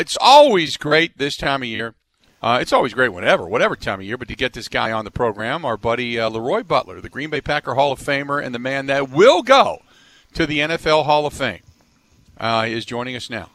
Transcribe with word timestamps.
It's 0.00 0.16
always 0.20 0.76
great 0.76 1.18
this 1.18 1.36
time 1.36 1.62
of 1.62 1.68
year. 1.68 1.96
Uh, 2.40 2.58
it's 2.60 2.72
always 2.72 2.94
great 2.94 3.08
whenever, 3.08 3.48
whatever 3.48 3.74
time 3.74 3.98
of 3.98 4.06
year, 4.06 4.16
but 4.16 4.28
to 4.28 4.36
get 4.36 4.52
this 4.52 4.68
guy 4.68 4.92
on 4.92 5.04
the 5.04 5.10
program, 5.10 5.64
our 5.64 5.76
buddy 5.76 6.20
uh, 6.20 6.30
Leroy 6.30 6.62
Butler, 6.62 7.00
the 7.00 7.08
Green 7.08 7.30
Bay 7.30 7.40
Packer 7.40 7.74
Hall 7.74 7.90
of 7.90 7.98
Famer 7.98 8.40
and 8.40 8.54
the 8.54 8.60
man 8.60 8.86
that 8.86 9.10
will 9.10 9.42
go 9.42 9.82
to 10.34 10.46
the 10.46 10.60
NFL 10.60 11.04
Hall 11.04 11.26
of 11.26 11.32
Fame, 11.32 11.62
uh, 12.38 12.64
is 12.68 12.84
joining 12.84 13.16
us 13.16 13.28
now. 13.28 13.50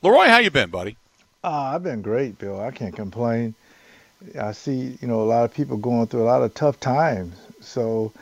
Leroy, 0.00 0.26
how 0.26 0.38
you 0.38 0.52
been, 0.52 0.70
buddy? 0.70 0.96
Uh, 1.42 1.72
I've 1.74 1.82
been 1.82 2.00
great, 2.00 2.38
Bill. 2.38 2.60
I 2.60 2.70
can't 2.70 2.94
complain. 2.94 3.56
I 4.40 4.52
see, 4.52 4.96
you 5.00 5.08
know, 5.08 5.20
a 5.20 5.24
lot 5.24 5.42
of 5.46 5.52
people 5.52 5.76
going 5.78 6.06
through 6.06 6.22
a 6.22 6.30
lot 6.30 6.42
of 6.42 6.54
tough 6.54 6.78
times. 6.78 7.34
So 7.60 8.12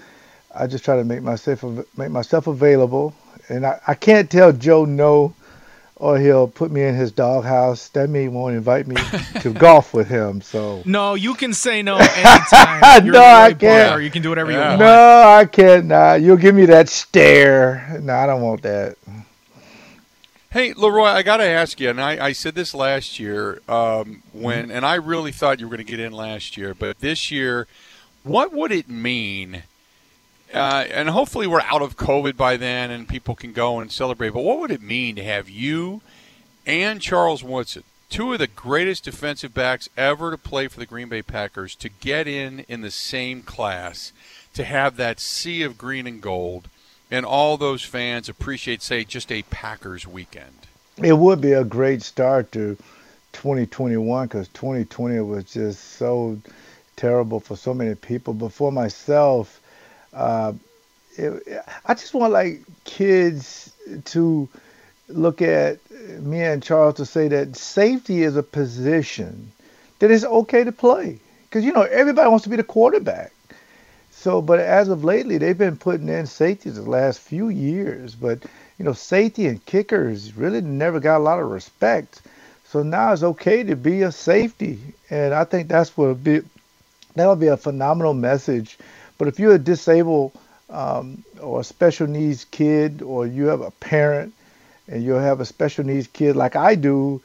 I 0.55 0.67
just 0.67 0.83
try 0.83 0.97
to 0.97 1.05
make 1.05 1.21
myself 1.23 1.63
make 1.99 2.11
myself 2.11 2.47
available, 2.47 3.15
and 3.51 3.67
I, 3.67 3.79
I 3.87 3.93
can't 3.93 4.31
tell 4.31 4.51
Joe 4.53 4.87
no, 4.87 5.35
or 5.97 6.19
he'll 6.19 6.47
put 6.47 6.71
me 6.71 6.83
in 6.83 6.95
his 6.95 7.11
doghouse. 7.11 7.89
That 7.89 8.09
means 8.09 8.25
he 8.25 8.29
won't 8.29 8.55
invite 8.55 8.87
me 8.87 8.97
to 9.41 9.53
golf 9.53 9.93
with 9.93 10.09
him. 10.09 10.41
So 10.41 10.83
no, 10.87 11.15
you 11.15 11.35
can 11.35 11.53
say 11.53 11.83
no 11.83 11.97
anytime. 12.01 13.07
no, 13.07 13.23
I 13.23 13.55
can't. 13.59 13.97
Or 13.97 14.01
you 14.01 14.11
can 14.11 14.23
do 14.23 14.29
whatever 14.29 14.53
yeah. 14.53 14.59
you 14.59 14.69
want. 14.69 14.81
No, 14.81 15.23
I 15.29 15.45
can't. 15.45 15.87
Nah, 15.87 16.15
you'll 16.15 16.37
give 16.37 16.55
me 16.55 16.67
that 16.67 16.89
stare. 16.89 17.99
No, 18.03 18.15
I 18.15 18.27
don't 18.27 18.43
want 18.43 18.63
that. 18.63 18.97
Hey, 20.51 20.73
Leroy, 20.73 21.07
I 21.07 21.23
got 21.23 21.39
to 21.39 21.45
ask 21.45 21.81
you, 21.81 21.91
and 21.91 22.01
I, 22.01 22.27
I, 22.27 22.33
said 22.33 22.55
this 22.55 22.75
last 22.75 23.19
year 23.21 23.61
um, 23.69 24.23
when, 24.33 24.71
and 24.71 24.87
I 24.87 24.95
really 24.95 25.31
thought 25.31 25.61
you 25.61 25.67
were 25.67 25.77
going 25.77 25.85
to 25.85 25.91
get 25.91 26.01
in 26.01 26.13
last 26.13 26.57
year, 26.57 26.73
but 26.73 27.01
this 27.01 27.31
year 27.31 27.67
what 28.27 28.53
would 28.53 28.73
it 28.73 28.89
mean? 28.89 29.63
Uh, 30.57 30.87
and 30.91 31.11
hopefully 31.11 31.47
we're 31.47 31.61
out 31.61 31.83
of 31.83 31.99
COVID 31.99 32.35
by 32.35 32.57
then 32.57 32.91
and 32.91 33.07
people 33.07 33.35
can 33.35 33.53
go 33.53 33.79
and 33.79 33.93
celebrate. 33.93 34.31
But 34.31 34.41
what 34.41 34.59
would 34.59 34.71
it 34.71 34.81
mean 34.81 35.15
to 35.17 35.23
have 35.23 35.51
you 35.51 36.01
and 36.65 37.03
Charles 37.03 37.45
Woodson, 37.45 37.83
two 38.09 38.33
of 38.33 38.39
the 38.39 38.47
greatest 38.47 39.05
defensive 39.05 39.53
backs 39.53 39.91
ever 39.99 40.31
to 40.31 40.39
play 40.39 40.67
for 40.67 40.81
the 40.81 40.87
Green 40.87 41.11
Bay 41.11 41.21
Packers, 41.21 41.75
to 41.77 41.91
get 41.91 42.27
in 42.27 42.61
in 42.69 42.81
the 42.81 42.91
same 42.91 43.43
class, 43.43 44.13
to 44.55 44.65
have 44.65 44.97
that 44.97 45.21
sea 45.21 45.63
of 45.63 45.77
green 45.77 46.07
and 46.07 46.23
gold, 46.23 46.71
and 47.11 47.27
all 47.27 47.59
those 47.59 47.85
fans 47.85 48.27
appreciate, 48.27 48.81
say, 48.81 49.05
just 49.05 49.31
a 49.31 49.43
Packers 49.43 50.07
weekend? 50.07 50.67
It 51.03 51.19
would 51.19 51.43
be 51.43 51.53
a 51.53 51.65
great 51.65 52.01
start 52.01 52.51
to 52.53 52.79
2021 53.35 54.27
because 54.27 54.49
2020 54.49 55.21
was 55.21 55.45
just 55.45 55.99
so 55.99 56.41
terrible 56.97 57.41
for 57.41 57.57
so 57.57 57.75
many 57.75 57.95
people. 57.95 58.33
But 58.33 58.53
for 58.53 58.73
myself, 58.73 59.61
uh, 60.17 60.53
it, 61.17 61.63
I 61.85 61.95
just 61.95 62.15
want 62.15 62.33
like 62.33 62.61
kids 62.85 63.73
to 64.07 64.49
look 65.09 65.43
at 65.43 65.79
me 66.21 66.43
and 66.43 66.63
Charles 66.63 66.95
to 66.97 67.07
say 67.07 67.29
that 67.29 67.57
safety 67.57 68.23
is 68.23 68.37
a 68.37 68.43
position 68.43 69.53
that 69.99 70.11
it's 70.11 70.25
okay 70.25 70.65
to 70.65 70.73
play 70.73 71.19
because 71.45 71.65
you 71.65 71.73
know 71.73 71.83
everybody 71.83 72.29
wants 72.29 72.45
to 72.45 72.51
be 72.51 72.57
the 72.57 72.65
quarterback. 72.65 73.33
So, 74.11 74.43
but 74.43 74.59
as 74.59 74.89
of 74.89 75.05
lately, 75.05 75.39
they've 75.39 75.57
been 75.57 75.77
putting 75.77 76.09
in 76.09 76.27
safeties 76.27 76.77
the 76.77 76.83
last 76.83 77.21
few 77.21 77.49
years. 77.49 78.15
But 78.15 78.43
you 78.79 78.85
know, 78.85 78.93
safety 78.93 79.47
and 79.47 79.65
kickers 79.67 80.35
really 80.37 80.61
never 80.61 81.01
got 81.01 81.19
a 81.19 81.25
lot 81.25 81.41
of 81.41 81.51
respect. 81.51 82.23
So 82.65 82.83
now 82.83 83.13
it's 83.13 83.23
okay 83.23 83.63
to 83.63 83.77
be 83.77 84.03
a 84.03 84.11
safety, 84.13 84.79
and 85.11 85.33
I 85.33 85.45
think 85.45 85.69
that's 85.69 85.97
what 85.97 86.07
a 86.07 86.15
bit 86.15 86.45
that 87.15 87.27
would 87.27 87.41
be 87.41 87.47
a 87.47 87.57
phenomenal 87.57 88.15
message. 88.15 88.79
But 89.19 89.29
if 89.29 89.39
you're 89.39 89.55
a 89.55 89.59
disabled 89.59 90.33
um, 90.69 91.25
or 91.41 91.61
a 91.61 91.65
special 91.65 92.07
needs 92.07 92.45
kid, 92.45 93.03
or 93.03 93.27
you 93.27 93.47
have 93.47 93.61
a 93.61 93.71
parent 93.71 94.35
and 94.89 95.03
you 95.03 95.13
have 95.13 95.41
a 95.41 95.45
special 95.45 95.85
needs 95.85 96.07
kid 96.07 96.37
like 96.37 96.57
I 96.57 96.75
do, 96.75 97.21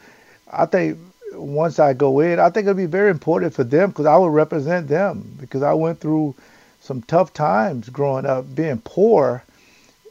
I 0.51 0.66
think 0.66 0.97
once 1.34 1.80
I 1.80 1.94
go 1.94 2.19
in, 2.19 2.40
I 2.40 2.50
think 2.50 2.66
it'll 2.66 2.75
be 2.75 2.85
very 2.85 3.09
important 3.09 3.53
for 3.53 3.63
them 3.63 3.90
because 3.90 4.06
I 4.06 4.18
will 4.18 4.30
represent 4.30 4.88
them 4.88 5.35
because 5.40 5.63
I 5.63 5.74
went 5.74 6.00
through 6.00 6.35
some 6.81 7.01
tough 7.03 7.34
times 7.34 7.90
growing 7.90 8.25
up, 8.25 8.53
being 8.53 8.81
poor 8.84 9.44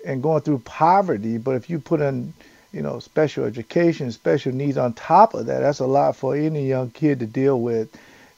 and 0.05 0.23
going 0.23 0.43
through 0.43 0.61
poverty. 0.61 1.37
But 1.39 1.57
if 1.57 1.69
you 1.69 1.79
put 1.79 2.01
in, 2.01 2.33
you 2.73 2.83
know, 2.83 3.01
special 3.01 3.45
education, 3.45 4.13
special 4.13 4.53
needs 4.53 4.77
on 4.77 4.95
top 4.95 5.35
of 5.35 5.47
that, 5.47 5.61
that's 5.61 5.81
a 5.81 5.87
lot 5.87 6.17
for 6.17 6.37
any 6.37 6.69
young 6.69 6.91
kid 6.91 7.21
to 7.21 7.27
deal 7.27 7.61
with. 7.61 7.89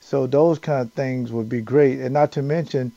So 0.01 0.27
those 0.27 0.59
kind 0.59 0.83
of 0.83 0.93
things 0.93 1.31
would 1.31 1.49
be 1.49 1.61
great. 1.61 2.01
And 2.01 2.13
not 2.13 2.33
to 2.33 2.43
mention, 2.43 2.93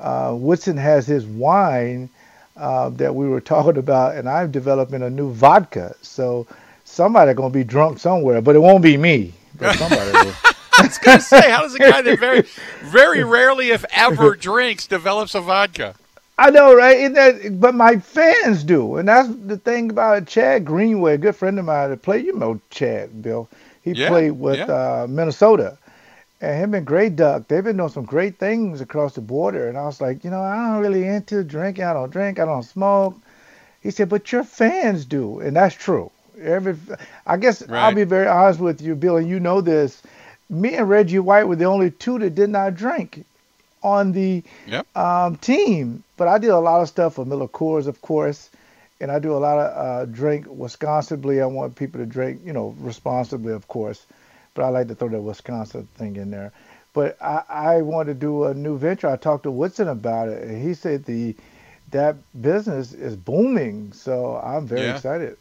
uh, 0.00 0.34
Woodson 0.34 0.76
has 0.76 1.06
his 1.06 1.26
wine 1.26 2.08
uh, 2.56 2.90
that 2.90 3.14
we 3.14 3.28
were 3.28 3.40
talking 3.54 3.76
about, 3.76 4.16
and 4.16 4.28
I'm 4.28 4.50
developing 4.50 5.02
a 5.02 5.10
new 5.10 5.32
vodka. 5.32 5.94
So 6.02 6.46
somebody 6.84 7.34
gonna 7.34 7.50
be 7.50 7.64
drunk 7.64 7.98
somewhere, 7.98 8.40
but 8.40 8.56
it 8.56 8.60
won't 8.60 8.82
be 8.82 8.96
me. 8.96 9.32
But 9.56 9.76
somebody 9.76 10.10
will. 10.12 10.34
I 10.78 10.84
was 10.84 10.98
gonna 10.98 11.20
say, 11.20 11.50
how 11.50 11.62
does 11.62 11.74
a 11.74 11.78
guy 11.78 12.02
that 12.02 12.18
very, 12.18 12.42
very 12.84 13.24
rarely, 13.24 13.70
if 13.70 13.84
ever, 13.92 14.34
drinks 14.34 14.86
develops 14.86 15.34
a 15.34 15.40
vodka? 15.40 15.94
I 16.38 16.48
know, 16.48 16.74
right? 16.74 17.12
That, 17.12 17.60
but 17.60 17.74
my 17.74 17.98
fans 17.98 18.64
do, 18.64 18.96
and 18.96 19.06
that's 19.06 19.28
the 19.28 19.58
thing 19.58 19.90
about 19.90 20.22
it. 20.22 20.26
Chad 20.26 20.64
Greenway, 20.64 21.14
a 21.14 21.18
good 21.18 21.36
friend 21.36 21.58
of 21.58 21.66
mine 21.66 21.90
that 21.90 22.00
played. 22.00 22.24
You 22.24 22.34
know 22.34 22.60
Chad, 22.70 23.22
Bill. 23.22 23.48
He 23.82 23.92
yeah, 23.92 24.08
played 24.08 24.32
with 24.32 24.58
yeah. 24.58 24.64
uh, 24.64 25.06
Minnesota, 25.08 25.76
and 26.40 26.56
him 26.58 26.74
and 26.74 26.86
Grey 26.86 27.10
Duck, 27.10 27.48
they've 27.48 27.62
been 27.62 27.76
doing 27.76 27.90
some 27.90 28.04
great 28.04 28.38
things 28.38 28.80
across 28.80 29.14
the 29.14 29.20
border. 29.20 29.68
And 29.68 29.76
I 29.76 29.84
was 29.84 30.00
like, 30.00 30.24
you 30.24 30.30
know, 30.30 30.40
I 30.40 30.56
don't 30.56 30.80
really 30.80 31.06
into 31.06 31.44
drinking. 31.44 31.84
I 31.84 31.92
don't 31.92 32.10
drink. 32.10 32.38
I 32.38 32.46
don't 32.46 32.62
smoke. 32.62 33.16
He 33.82 33.90
said, 33.90 34.08
but 34.08 34.30
your 34.32 34.44
fans 34.44 35.04
do, 35.04 35.40
and 35.40 35.56
that's 35.56 35.74
true. 35.74 36.10
Every, 36.40 36.76
I 37.26 37.36
guess 37.36 37.66
right. 37.66 37.82
I'll 37.82 37.94
be 37.94 38.04
very 38.04 38.26
honest 38.26 38.60
with 38.60 38.80
you, 38.80 38.94
Bill, 38.94 39.16
and 39.16 39.28
you 39.28 39.40
know 39.40 39.60
this. 39.60 40.02
Me 40.48 40.74
and 40.74 40.88
Reggie 40.88 41.18
White 41.18 41.44
were 41.44 41.56
the 41.56 41.64
only 41.64 41.90
two 41.90 42.18
that 42.18 42.34
did 42.34 42.50
not 42.50 42.74
drink 42.74 43.24
on 43.82 44.12
the 44.12 44.42
yep. 44.66 44.86
um, 44.96 45.36
team. 45.36 46.02
But 46.16 46.28
I 46.28 46.38
did 46.38 46.50
a 46.50 46.58
lot 46.58 46.82
of 46.82 46.88
stuff 46.88 47.14
for 47.14 47.24
Miller 47.24 47.48
Coors, 47.48 47.86
of 47.86 48.00
course, 48.02 48.50
and 49.00 49.10
I 49.10 49.18
do 49.18 49.32
a 49.32 49.38
lot 49.38 49.58
of 49.58 49.76
uh, 49.76 50.04
drink 50.06 50.46
responsibly. 50.48 51.40
I 51.40 51.46
want 51.46 51.76
people 51.76 52.00
to 52.00 52.06
drink, 52.06 52.40
you 52.44 52.52
know, 52.52 52.74
responsibly, 52.78 53.52
of 53.52 53.68
course 53.68 54.06
but 54.60 54.66
I 54.66 54.68
like 54.68 54.88
to 54.88 54.94
throw 54.94 55.08
that 55.08 55.22
Wisconsin 55.22 55.88
thing 55.96 56.16
in 56.16 56.30
there. 56.30 56.52
But 56.92 57.16
I, 57.22 57.44
I 57.48 57.82
want 57.82 58.08
to 58.08 58.14
do 58.14 58.44
a 58.44 58.52
new 58.52 58.76
venture. 58.76 59.08
I 59.08 59.16
talked 59.16 59.44
to 59.44 59.50
Woodson 59.50 59.88
about 59.88 60.28
it, 60.28 60.42
and 60.42 60.62
he 60.62 60.74
said 60.74 61.06
the 61.06 61.34
that 61.92 62.16
business 62.42 62.92
is 62.92 63.16
booming. 63.16 63.94
So 63.94 64.36
I'm 64.36 64.66
very 64.66 64.82
yeah. 64.82 64.96
excited. 64.96 65.38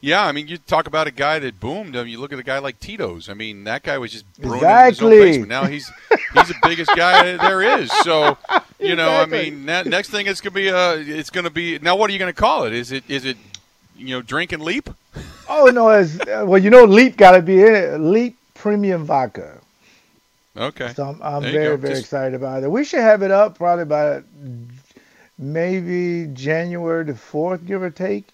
Yeah, 0.00 0.24
I 0.24 0.32
mean, 0.32 0.48
you 0.48 0.56
talk 0.56 0.86
about 0.86 1.06
a 1.06 1.10
guy 1.10 1.38
that 1.40 1.60
boomed. 1.60 1.94
I 1.94 2.04
mean, 2.04 2.12
you 2.12 2.20
look 2.20 2.32
at 2.32 2.38
a 2.38 2.42
guy 2.42 2.58
like 2.58 2.80
Tito's. 2.80 3.28
I 3.28 3.34
mean, 3.34 3.64
that 3.64 3.82
guy 3.82 3.98
was 3.98 4.12
just 4.12 4.24
exactly. 4.38 5.44
Now 5.44 5.66
he's 5.66 5.92
he's 6.32 6.48
the 6.48 6.56
biggest 6.62 6.90
guy 6.96 7.36
there 7.36 7.80
is. 7.80 7.92
So, 8.02 8.38
you 8.78 8.96
know, 9.00 9.10
I 9.10 9.26
mean, 9.26 9.66
next 9.66 10.08
thing 10.08 10.26
it's 10.26 10.40
gonna 10.40 10.54
be 10.54 10.70
uh, 10.70 10.94
it's 10.96 11.28
gonna 11.28 11.50
be 11.50 11.78
now. 11.80 11.96
What 11.96 12.08
are 12.08 12.14
you 12.14 12.18
gonna 12.18 12.32
call 12.32 12.64
it? 12.64 12.72
Is 12.72 12.92
it 12.92 13.04
is 13.08 13.26
it 13.26 13.36
you 13.94 14.16
know, 14.16 14.22
drink 14.22 14.52
and 14.52 14.62
leap? 14.62 14.88
Oh 15.54 15.70
no, 15.70 15.88
as 15.88 16.18
well, 16.26 16.58
you 16.58 16.70
know, 16.70 16.84
leap 16.84 17.16
got 17.16 17.32
to 17.32 17.42
be 17.42 17.62
in 17.62 17.74
it. 17.74 17.98
Leap 17.98 18.36
premium 18.54 19.04
vodka. 19.04 19.60
Okay. 20.56 20.92
So 20.94 21.04
I'm, 21.04 21.22
I'm 21.22 21.42
very 21.42 21.76
very 21.76 21.94
Just... 21.94 22.02
excited 22.04 22.34
about 22.34 22.62
it. 22.62 22.70
We 22.70 22.84
should 22.84 23.00
have 23.00 23.22
it 23.22 23.30
up 23.30 23.56
probably 23.56 23.84
by 23.84 24.22
maybe 25.38 26.30
January 26.32 27.04
the 27.04 27.14
fourth, 27.14 27.66
give 27.66 27.82
or 27.82 27.90
take. 27.90 28.28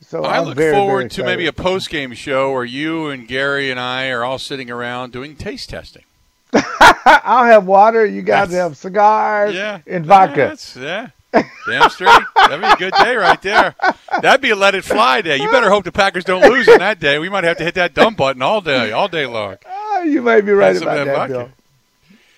So 0.00 0.24
I 0.24 0.38
I'm 0.38 0.46
look 0.46 0.56
very, 0.56 0.72
very 0.72 0.84
forward 0.84 1.10
to 1.12 1.24
maybe 1.24 1.46
a 1.46 1.52
post 1.52 1.88
game 1.88 2.12
show 2.14 2.52
where 2.52 2.64
you 2.64 3.08
and 3.08 3.28
Gary 3.28 3.70
and 3.70 3.78
I 3.78 4.08
are 4.08 4.24
all 4.24 4.38
sitting 4.38 4.70
around 4.70 5.12
doing 5.12 5.36
taste 5.36 5.70
testing. 5.70 6.04
I'll 6.52 7.44
have 7.44 7.66
water. 7.66 8.04
You 8.04 8.22
guys 8.22 8.50
That's- 8.50 8.68
have 8.68 8.76
cigars 8.76 9.54
Yeah, 9.54 9.80
and 9.86 10.04
vodka. 10.04 10.56
Yeah, 10.76 11.10
damn 11.32 11.90
straight. 11.90 12.22
That'd 12.36 12.60
be 12.60 12.66
a 12.66 12.76
good 12.76 12.94
day 13.02 13.16
right 13.16 13.40
there. 13.42 13.74
That'd 14.20 14.40
be 14.40 14.50
a 14.50 14.56
let 14.56 14.74
it 14.74 14.84
fly 14.84 15.20
day. 15.22 15.36
You 15.38 15.50
better 15.50 15.70
hope 15.70 15.84
the 15.84 15.92
Packers 15.92 16.24
don't 16.24 16.42
lose 16.50 16.68
on 16.68 16.78
that 16.78 17.00
day. 17.00 17.18
We 17.18 17.28
might 17.28 17.44
have 17.44 17.56
to 17.58 17.64
hit 17.64 17.74
that 17.76 17.94
dump 17.94 18.16
button 18.18 18.42
all 18.42 18.60
day, 18.60 18.92
all 18.92 19.08
day 19.08 19.26
long. 19.26 19.56
Ah, 19.66 20.02
you 20.02 20.22
might 20.22 20.42
be 20.42 20.52
right 20.52 20.76
about 20.76 21.04
that, 21.04 21.04
that 21.06 21.28
Bill. 21.28 21.50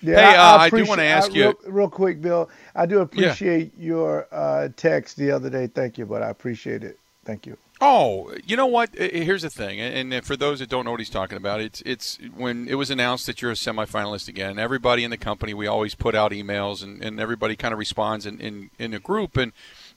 Yeah, 0.01 0.31
Hey, 0.31 0.37
uh, 0.37 0.57
I 0.57 0.69
do 0.69 0.85
wanna 0.85 1.01
ask 1.03 1.31
I- 1.31 1.33
you- 1.33 1.43
real, 1.45 1.55
real 1.65 1.89
quick, 1.89 2.21
Bill. 2.21 2.49
I 2.75 2.85
do 2.85 2.99
appreciate 2.99 3.73
your 3.79 4.27
uh, 4.31 4.69
text 4.77 5.17
the 5.17 5.31
other 5.31 5.49
day. 5.49 5.67
Thank 5.67 5.97
you, 5.97 6.05
but 6.05 6.21
I 6.21 6.29
appreciate 6.29 6.83
it. 6.83 6.99
Thank 7.25 7.47
you. 7.47 7.57
Oh, 7.81 8.33
you 8.45 8.55
know 8.55 8.67
what? 8.67 8.95
Here's 8.95 9.41
the 9.41 9.49
thing, 9.49 9.81
and 9.81 10.13
and 10.13 10.25
for 10.25 10.37
those 10.37 10.59
that 10.59 10.69
don't 10.69 10.85
know 10.85 10.91
what 10.91 11.01
he's 11.01 11.09
talking 11.09 11.37
about, 11.37 11.59
it's 11.59 11.81
it's 11.85 12.17
when 12.33 12.69
it 12.69 12.75
was 12.75 12.89
announced 12.89 13.25
that 13.25 13.41
you're 13.41 13.51
a 13.51 13.55
semifinalist 13.55 14.29
again. 14.29 14.57
Everybody 14.57 15.03
in 15.03 15.11
the 15.11 15.17
company, 15.17 15.53
we 15.53 15.67
always 15.67 15.93
put 15.93 16.15
out 16.15 16.31
emails, 16.31 16.81
and, 16.81 17.03
and 17.03 17.19
everybody 17.19 17.57
kind 17.57 17.73
of 17.73 17.77
responds 17.77 18.25
in, 18.25 18.39
in, 18.39 18.69
in 18.79 18.93
a 18.93 18.99
group, 18.99 19.35
and 19.35 19.51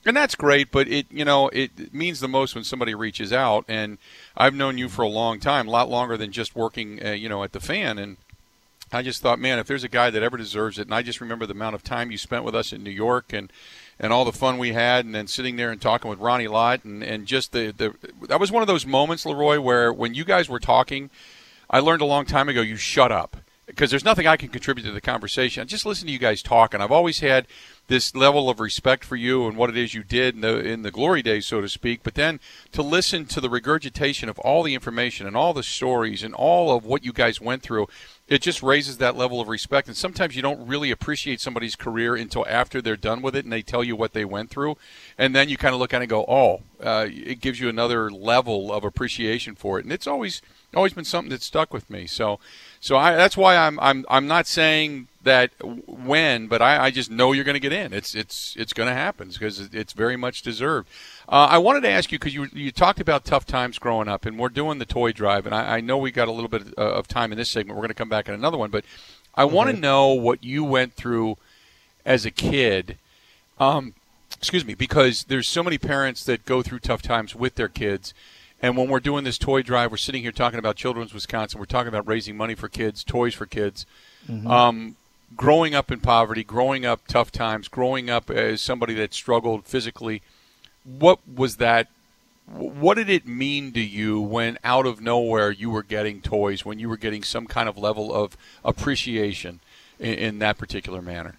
and 0.05 0.15
that's 0.15 0.35
great. 0.35 0.71
But 0.71 0.89
it 0.89 1.05
you 1.09 1.23
know 1.23 1.47
it 1.49 1.93
means 1.93 2.19
the 2.19 2.27
most 2.27 2.53
when 2.53 2.65
somebody 2.65 2.93
reaches 2.93 3.31
out, 3.31 3.63
and 3.69 3.97
I've 4.35 4.53
known 4.53 4.77
you 4.77 4.89
for 4.89 5.03
a 5.03 5.07
long 5.07 5.39
time, 5.39 5.65
a 5.69 5.71
lot 5.71 5.89
longer 5.89 6.17
than 6.17 6.33
just 6.33 6.57
working, 6.57 7.05
uh, 7.05 7.11
you 7.11 7.29
know, 7.29 7.45
at 7.45 7.53
the 7.53 7.61
fan, 7.61 7.97
and 7.97 8.17
I 8.91 9.03
just 9.03 9.21
thought, 9.21 9.39
man, 9.39 9.57
if 9.57 9.67
there's 9.67 9.83
a 9.85 9.89
guy 9.89 10.09
that 10.09 10.23
ever 10.23 10.35
deserves 10.35 10.79
it, 10.79 10.87
and 10.87 10.93
I 10.93 11.01
just 11.01 11.21
remember 11.21 11.45
the 11.45 11.53
amount 11.53 11.75
of 11.75 11.83
time 11.83 12.11
you 12.11 12.17
spent 12.17 12.43
with 12.43 12.55
us 12.55 12.73
in 12.73 12.83
New 12.83 12.89
York 12.89 13.31
and 13.31 13.51
and 13.99 14.13
all 14.13 14.25
the 14.25 14.31
fun 14.31 14.57
we 14.57 14.73
had, 14.73 15.05
and 15.05 15.13
then 15.13 15.27
sitting 15.27 15.55
there 15.55 15.71
and 15.71 15.81
talking 15.81 16.09
with 16.09 16.19
Ronnie 16.19 16.47
Lott, 16.47 16.83
and, 16.83 17.03
and 17.03 17.25
just 17.25 17.51
the, 17.51 17.73
the 17.75 17.93
that 18.27 18.39
was 18.39 18.51
one 18.51 18.63
of 18.63 18.67
those 18.67 18.85
moments, 18.85 19.25
Leroy, 19.25 19.59
where 19.59 19.91
when 19.91 20.13
you 20.13 20.23
guys 20.23 20.47
were 20.47 20.59
talking, 20.59 21.09
I 21.69 21.79
learned 21.79 22.01
a 22.01 22.05
long 22.05 22.25
time 22.25 22.49
ago 22.49 22.61
you 22.61 22.77
shut 22.77 23.11
up 23.11 23.37
because 23.65 23.91
there's 23.91 24.05
nothing 24.05 24.25
I 24.25 24.35
can 24.35 24.49
contribute 24.49 24.85
to 24.85 24.91
the 24.91 25.01
conversation. 25.01 25.61
I 25.61 25.65
just 25.65 25.85
listen 25.85 26.07
to 26.07 26.11
you 26.11 26.17
guys 26.17 26.41
talk, 26.41 26.73
and 26.73 26.81
I've 26.81 26.91
always 26.91 27.19
had 27.19 27.45
this 27.87 28.15
level 28.15 28.49
of 28.49 28.59
respect 28.59 29.03
for 29.03 29.15
you 29.15 29.47
and 29.47 29.57
what 29.57 29.69
it 29.69 29.77
is 29.77 29.93
you 29.93 30.03
did 30.03 30.35
in 30.35 30.41
the 30.41 30.59
in 30.59 30.81
the 30.81 30.91
glory 30.91 31.21
days, 31.21 31.45
so 31.45 31.61
to 31.61 31.69
speak. 31.69 32.01
But 32.01 32.15
then 32.15 32.39
to 32.71 32.81
listen 32.81 33.25
to 33.27 33.41
the 33.41 33.49
regurgitation 33.49 34.29
of 34.29 34.39
all 34.39 34.63
the 34.63 34.73
information 34.73 35.27
and 35.27 35.35
all 35.35 35.53
the 35.53 35.63
stories 35.63 36.23
and 36.23 36.33
all 36.33 36.75
of 36.75 36.85
what 36.85 37.03
you 37.03 37.13
guys 37.13 37.39
went 37.41 37.61
through, 37.61 37.87
it 38.29 38.43
just 38.43 38.61
raises 38.61 38.99
that 38.99 39.17
level 39.17 39.41
of 39.41 39.47
respect. 39.47 39.87
And 39.87 39.97
sometimes 39.97 40.35
you 40.35 40.41
don't 40.41 40.65
really 40.67 40.91
appreciate 40.91 41.41
somebody's 41.41 41.75
career 41.75 42.15
until 42.15 42.45
after 42.47 42.81
they're 42.81 42.95
done 42.95 43.21
with 43.21 43.35
it 43.35 43.43
and 43.43 43.51
they 43.51 43.63
tell 43.63 43.83
you 43.83 43.95
what 43.95 44.13
they 44.13 44.23
went 44.23 44.51
through, 44.51 44.77
and 45.17 45.35
then 45.35 45.49
you 45.49 45.57
kind 45.57 45.73
of 45.73 45.79
look 45.79 45.93
at 45.93 45.97
it 45.97 46.03
and 46.03 46.09
go, 46.09 46.23
"Oh," 46.27 46.61
uh, 46.81 47.07
it 47.09 47.41
gives 47.41 47.59
you 47.59 47.67
another 47.67 48.09
level 48.09 48.71
of 48.71 48.85
appreciation 48.85 49.55
for 49.55 49.79
it. 49.79 49.85
And 49.85 49.91
it's 49.91 50.07
always 50.07 50.41
always 50.75 50.93
been 50.93 51.05
something 51.05 51.31
that 51.31 51.41
stuck 51.41 51.73
with 51.73 51.89
me. 51.89 52.05
So, 52.05 52.39
so 52.79 52.95
I, 52.95 53.15
that's 53.15 53.35
why 53.35 53.57
I'm 53.57 53.79
I'm 53.79 54.05
I'm 54.09 54.27
not 54.27 54.47
saying 54.47 55.08
that 55.23 55.51
when, 55.63 56.47
but 56.47 56.61
I, 56.61 56.85
I 56.85 56.91
just 56.91 57.11
know 57.11 57.33
you're 57.33 57.43
going 57.43 57.55
to 57.55 57.59
get 57.59 57.73
in. 57.73 57.93
It's 57.93 58.15
it's 58.15 58.55
it's 58.57 58.73
going 58.73 58.87
to 58.87 58.95
happen 58.95 59.29
because 59.29 59.59
it's 59.73 59.93
very 59.93 60.15
much 60.15 60.41
deserved. 60.41 60.87
Uh, 61.27 61.47
I 61.49 61.57
wanted 61.57 61.81
to 61.81 61.89
ask 61.89 62.11
you 62.11 62.19
because 62.19 62.33
you 62.33 62.47
you 62.53 62.71
talked 62.71 62.99
about 62.99 63.25
tough 63.25 63.45
times 63.45 63.79
growing 63.79 64.07
up, 64.07 64.25
and 64.25 64.39
we're 64.39 64.49
doing 64.49 64.79
the 64.79 64.85
toy 64.85 65.11
drive, 65.11 65.45
and 65.45 65.53
I, 65.53 65.77
I 65.77 65.81
know 65.81 65.97
we 65.97 66.11
got 66.11 66.27
a 66.27 66.31
little 66.31 66.49
bit 66.49 66.73
uh, 66.77 66.81
of 66.81 67.07
time 67.07 67.31
in 67.31 67.37
this 67.37 67.49
segment. 67.49 67.75
We're 67.75 67.83
going 67.83 67.89
to 67.89 67.95
come 67.95 68.09
back 68.09 68.27
in 68.27 68.33
another 68.33 68.57
one, 68.57 68.69
but 68.69 68.85
I 69.35 69.45
want 69.45 69.69
to 69.69 69.75
know 69.75 70.13
what 70.13 70.43
you 70.43 70.63
went 70.63 70.93
through 70.93 71.37
as 72.05 72.25
a 72.25 72.31
kid. 72.31 72.97
Um, 73.59 73.93
excuse 74.35 74.63
me, 74.65 74.73
because 74.73 75.25
there's 75.25 75.47
so 75.47 75.63
many 75.63 75.77
parents 75.77 76.23
that 76.23 76.45
go 76.45 76.61
through 76.61 76.79
tough 76.79 77.01
times 77.01 77.35
with 77.35 77.55
their 77.55 77.67
kids. 77.67 78.13
And 78.61 78.75
when 78.75 78.89
we're 78.89 78.99
doing 78.99 79.23
this 79.23 79.37
toy 79.37 79.61
drive, 79.61 79.91
we're 79.91 79.97
sitting 79.97 80.21
here 80.21 80.33
talking 80.33 80.59
about 80.59 80.75
Children's 80.75 81.13
Wisconsin. 81.13 81.59
We're 81.59 81.65
talking 81.65 81.87
about 81.87 82.05
raising 82.07 82.35
money 82.35 82.55
for 82.55 82.67
kids, 82.67 83.05
toys 83.05 83.33
for 83.33 83.45
kids. 83.45 83.85
Um, 84.47 84.97
growing 85.35 85.75
up 85.75 85.91
in 85.91 85.99
poverty, 85.99 86.43
growing 86.43 86.85
up 86.85 87.07
tough 87.07 87.31
times, 87.31 87.67
growing 87.67 88.09
up 88.09 88.29
as 88.29 88.61
somebody 88.61 88.93
that 88.95 89.13
struggled 89.13 89.65
physically. 89.65 90.21
What 90.83 91.19
was 91.27 91.57
that? 91.57 91.87
What 92.47 92.95
did 92.95 93.09
it 93.09 93.27
mean 93.27 93.73
to 93.73 93.79
you 93.79 94.19
when 94.19 94.57
out 94.63 94.85
of 94.85 95.01
nowhere 95.01 95.51
you 95.51 95.69
were 95.69 95.83
getting 95.83 96.21
toys, 96.21 96.65
when 96.65 96.79
you 96.79 96.89
were 96.89 96.97
getting 96.97 97.23
some 97.23 97.45
kind 97.45 97.69
of 97.69 97.77
level 97.77 98.13
of 98.13 98.35
appreciation 98.65 99.59
in, 99.99 100.13
in 100.15 100.39
that 100.39 100.57
particular 100.57 101.01
manner? 101.01 101.35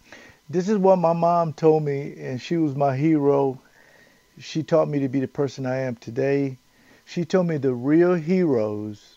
This 0.48 0.68
is 0.68 0.78
what 0.78 0.96
my 0.96 1.12
mom 1.12 1.52
told 1.52 1.84
me, 1.84 2.14
and 2.18 2.40
she 2.40 2.56
was 2.56 2.74
my 2.74 2.96
hero. 2.96 3.60
She 4.38 4.62
taught 4.62 4.88
me 4.88 5.00
to 5.00 5.08
be 5.08 5.20
the 5.20 5.28
person 5.28 5.66
I 5.66 5.78
am 5.78 5.96
today. 5.96 6.58
She 7.04 7.24
told 7.24 7.48
me 7.48 7.56
the 7.56 7.72
real 7.72 8.14
heroes 8.14 9.16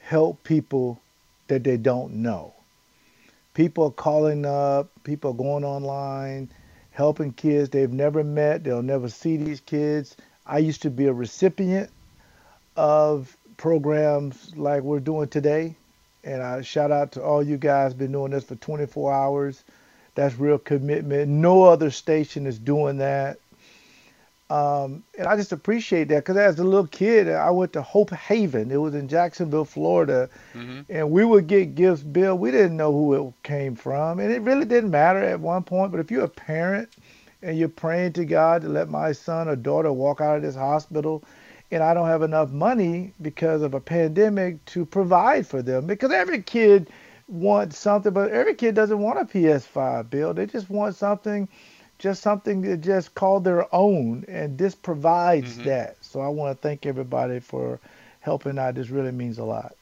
help 0.00 0.42
people 0.42 1.00
that 1.46 1.62
they 1.62 1.76
don't 1.76 2.14
know. 2.14 2.54
People 3.54 3.84
are 3.84 3.90
calling 3.90 4.46
up, 4.46 4.90
people 5.04 5.32
are 5.32 5.34
going 5.34 5.64
online, 5.64 6.50
helping 6.90 7.32
kids 7.32 7.68
they've 7.70 7.92
never 7.92 8.22
met, 8.22 8.64
they'll 8.64 8.82
never 8.82 9.08
see 9.08 9.36
these 9.36 9.60
kids. 9.60 10.16
I 10.46 10.58
used 10.58 10.82
to 10.82 10.90
be 10.90 11.06
a 11.06 11.12
recipient 11.12 11.90
of 12.76 13.36
programs 13.56 14.56
like 14.56 14.82
we're 14.82 15.00
doing 15.00 15.28
today. 15.28 15.76
And 16.22 16.42
I 16.42 16.62
shout 16.62 16.90
out 16.92 17.12
to 17.12 17.22
all 17.22 17.42
you 17.42 17.56
guys 17.56 17.94
been 17.94 18.12
doing 18.12 18.32
this 18.32 18.44
for 18.44 18.56
24 18.56 19.12
hours. 19.12 19.64
That's 20.14 20.38
real 20.38 20.58
commitment. 20.58 21.28
No 21.28 21.64
other 21.64 21.90
station 21.90 22.46
is 22.46 22.58
doing 22.58 22.98
that. 22.98 23.38
Um, 24.50 25.04
and 25.16 25.28
I 25.28 25.36
just 25.36 25.52
appreciate 25.52 26.08
that 26.08 26.16
because 26.24 26.36
as 26.36 26.58
a 26.58 26.64
little 26.64 26.88
kid, 26.88 27.28
I 27.28 27.50
went 27.50 27.72
to 27.74 27.82
Hope 27.82 28.10
Haven. 28.10 28.72
It 28.72 28.78
was 28.78 28.96
in 28.96 29.06
Jacksonville, 29.06 29.64
Florida, 29.64 30.28
and 30.88 31.10
we 31.12 31.24
would 31.24 31.46
get 31.46 31.76
gifts. 31.76 32.02
Bill, 32.02 32.36
we 32.36 32.50
didn't 32.50 32.76
know 32.76 32.90
who 32.90 33.28
it 33.28 33.34
came 33.44 33.76
from, 33.76 34.18
and 34.18 34.32
it 34.32 34.42
really 34.42 34.64
didn't 34.64 34.90
matter 34.90 35.20
at 35.20 35.38
one 35.38 35.62
point. 35.62 35.92
But 35.92 36.00
if 36.00 36.10
you're 36.10 36.24
a 36.24 36.28
parent 36.28 36.88
and 37.42 37.56
you're 37.56 37.68
praying 37.68 38.14
to 38.14 38.24
God 38.24 38.62
to 38.62 38.68
let 38.68 38.88
my 38.88 39.12
son 39.12 39.48
or 39.48 39.54
daughter 39.54 39.92
walk 39.92 40.20
out 40.20 40.36
of 40.36 40.42
this 40.42 40.56
hospital, 40.56 41.22
and 41.70 41.80
I 41.84 41.94
don't 41.94 42.08
have 42.08 42.22
enough 42.22 42.50
money 42.50 43.12
because 43.22 43.62
of 43.62 43.74
a 43.74 43.80
pandemic 43.80 44.64
to 44.66 44.84
provide 44.84 45.46
for 45.46 45.62
them, 45.62 45.86
because 45.86 46.10
every 46.10 46.42
kid 46.42 46.90
wants 47.28 47.78
something, 47.78 48.12
but 48.12 48.32
every 48.32 48.56
kid 48.56 48.74
doesn't 48.74 48.98
want 48.98 49.20
a 49.20 49.24
PS5, 49.24 50.10
Bill. 50.10 50.34
They 50.34 50.46
just 50.46 50.68
want 50.68 50.96
something 50.96 51.48
just 52.00 52.22
something 52.22 52.62
to 52.62 52.76
just 52.76 53.14
call 53.14 53.38
their 53.38 53.72
own, 53.74 54.24
and 54.26 54.58
this 54.58 54.74
provides 54.74 55.58
that. 55.58 55.96
So 56.00 56.20
I 56.20 56.28
want 56.28 56.56
to 56.56 56.60
thank 56.60 56.86
everybody 56.86 57.38
for 57.38 57.78
helping 58.20 58.58
out. 58.58 58.74
This 58.74 58.90
really 58.90 59.12
means 59.12 59.38
a 59.38 59.44
lot. 59.44 59.76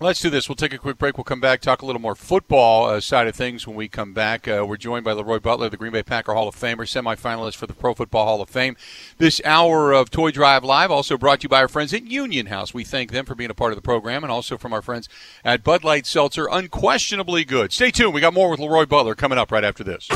Let's 0.00 0.20
do 0.20 0.30
this. 0.30 0.48
We'll 0.48 0.54
take 0.54 0.72
a 0.72 0.78
quick 0.78 0.96
break. 0.96 1.16
We'll 1.16 1.24
come 1.24 1.40
back, 1.40 1.60
talk 1.60 1.82
a 1.82 1.86
little 1.86 2.00
more 2.00 2.14
football 2.14 2.86
uh, 2.86 3.00
side 3.00 3.26
of 3.26 3.34
things 3.34 3.66
when 3.66 3.74
we 3.74 3.88
come 3.88 4.12
back. 4.12 4.46
Uh, 4.46 4.64
we're 4.64 4.76
joined 4.76 5.04
by 5.04 5.10
Leroy 5.10 5.40
Butler, 5.40 5.68
the 5.68 5.76
Green 5.76 5.90
Bay 5.90 6.04
Packer 6.04 6.34
Hall 6.34 6.46
of 6.46 6.54
Famer, 6.54 6.86
semifinalist 6.86 7.56
for 7.56 7.66
the 7.66 7.72
Pro 7.72 7.94
Football 7.94 8.24
Hall 8.24 8.40
of 8.40 8.48
Fame. 8.48 8.76
This 9.16 9.40
hour 9.44 9.92
of 9.92 10.08
Toy 10.10 10.30
Drive 10.30 10.62
Live 10.62 10.92
also 10.92 11.18
brought 11.18 11.40
to 11.40 11.44
you 11.44 11.48
by 11.48 11.62
our 11.62 11.68
friends 11.68 11.92
at 11.92 12.04
Union 12.04 12.46
House. 12.46 12.72
We 12.72 12.84
thank 12.84 13.10
them 13.10 13.24
for 13.24 13.34
being 13.34 13.50
a 13.50 13.54
part 13.54 13.72
of 13.72 13.76
the 13.76 13.82
program, 13.82 14.22
and 14.22 14.30
also 14.30 14.56
from 14.56 14.72
our 14.72 14.82
friends 14.82 15.08
at 15.44 15.64
Bud 15.64 15.82
Light 15.82 16.06
Seltzer. 16.06 16.46
Unquestionably 16.48 17.44
good. 17.44 17.72
Stay 17.72 17.90
tuned. 17.90 18.14
We 18.14 18.20
got 18.20 18.34
more 18.34 18.50
with 18.50 18.60
Leroy 18.60 18.86
Butler 18.86 19.16
coming 19.16 19.38
up 19.38 19.50
right 19.50 19.64
after 19.64 19.82
this. 19.82 20.06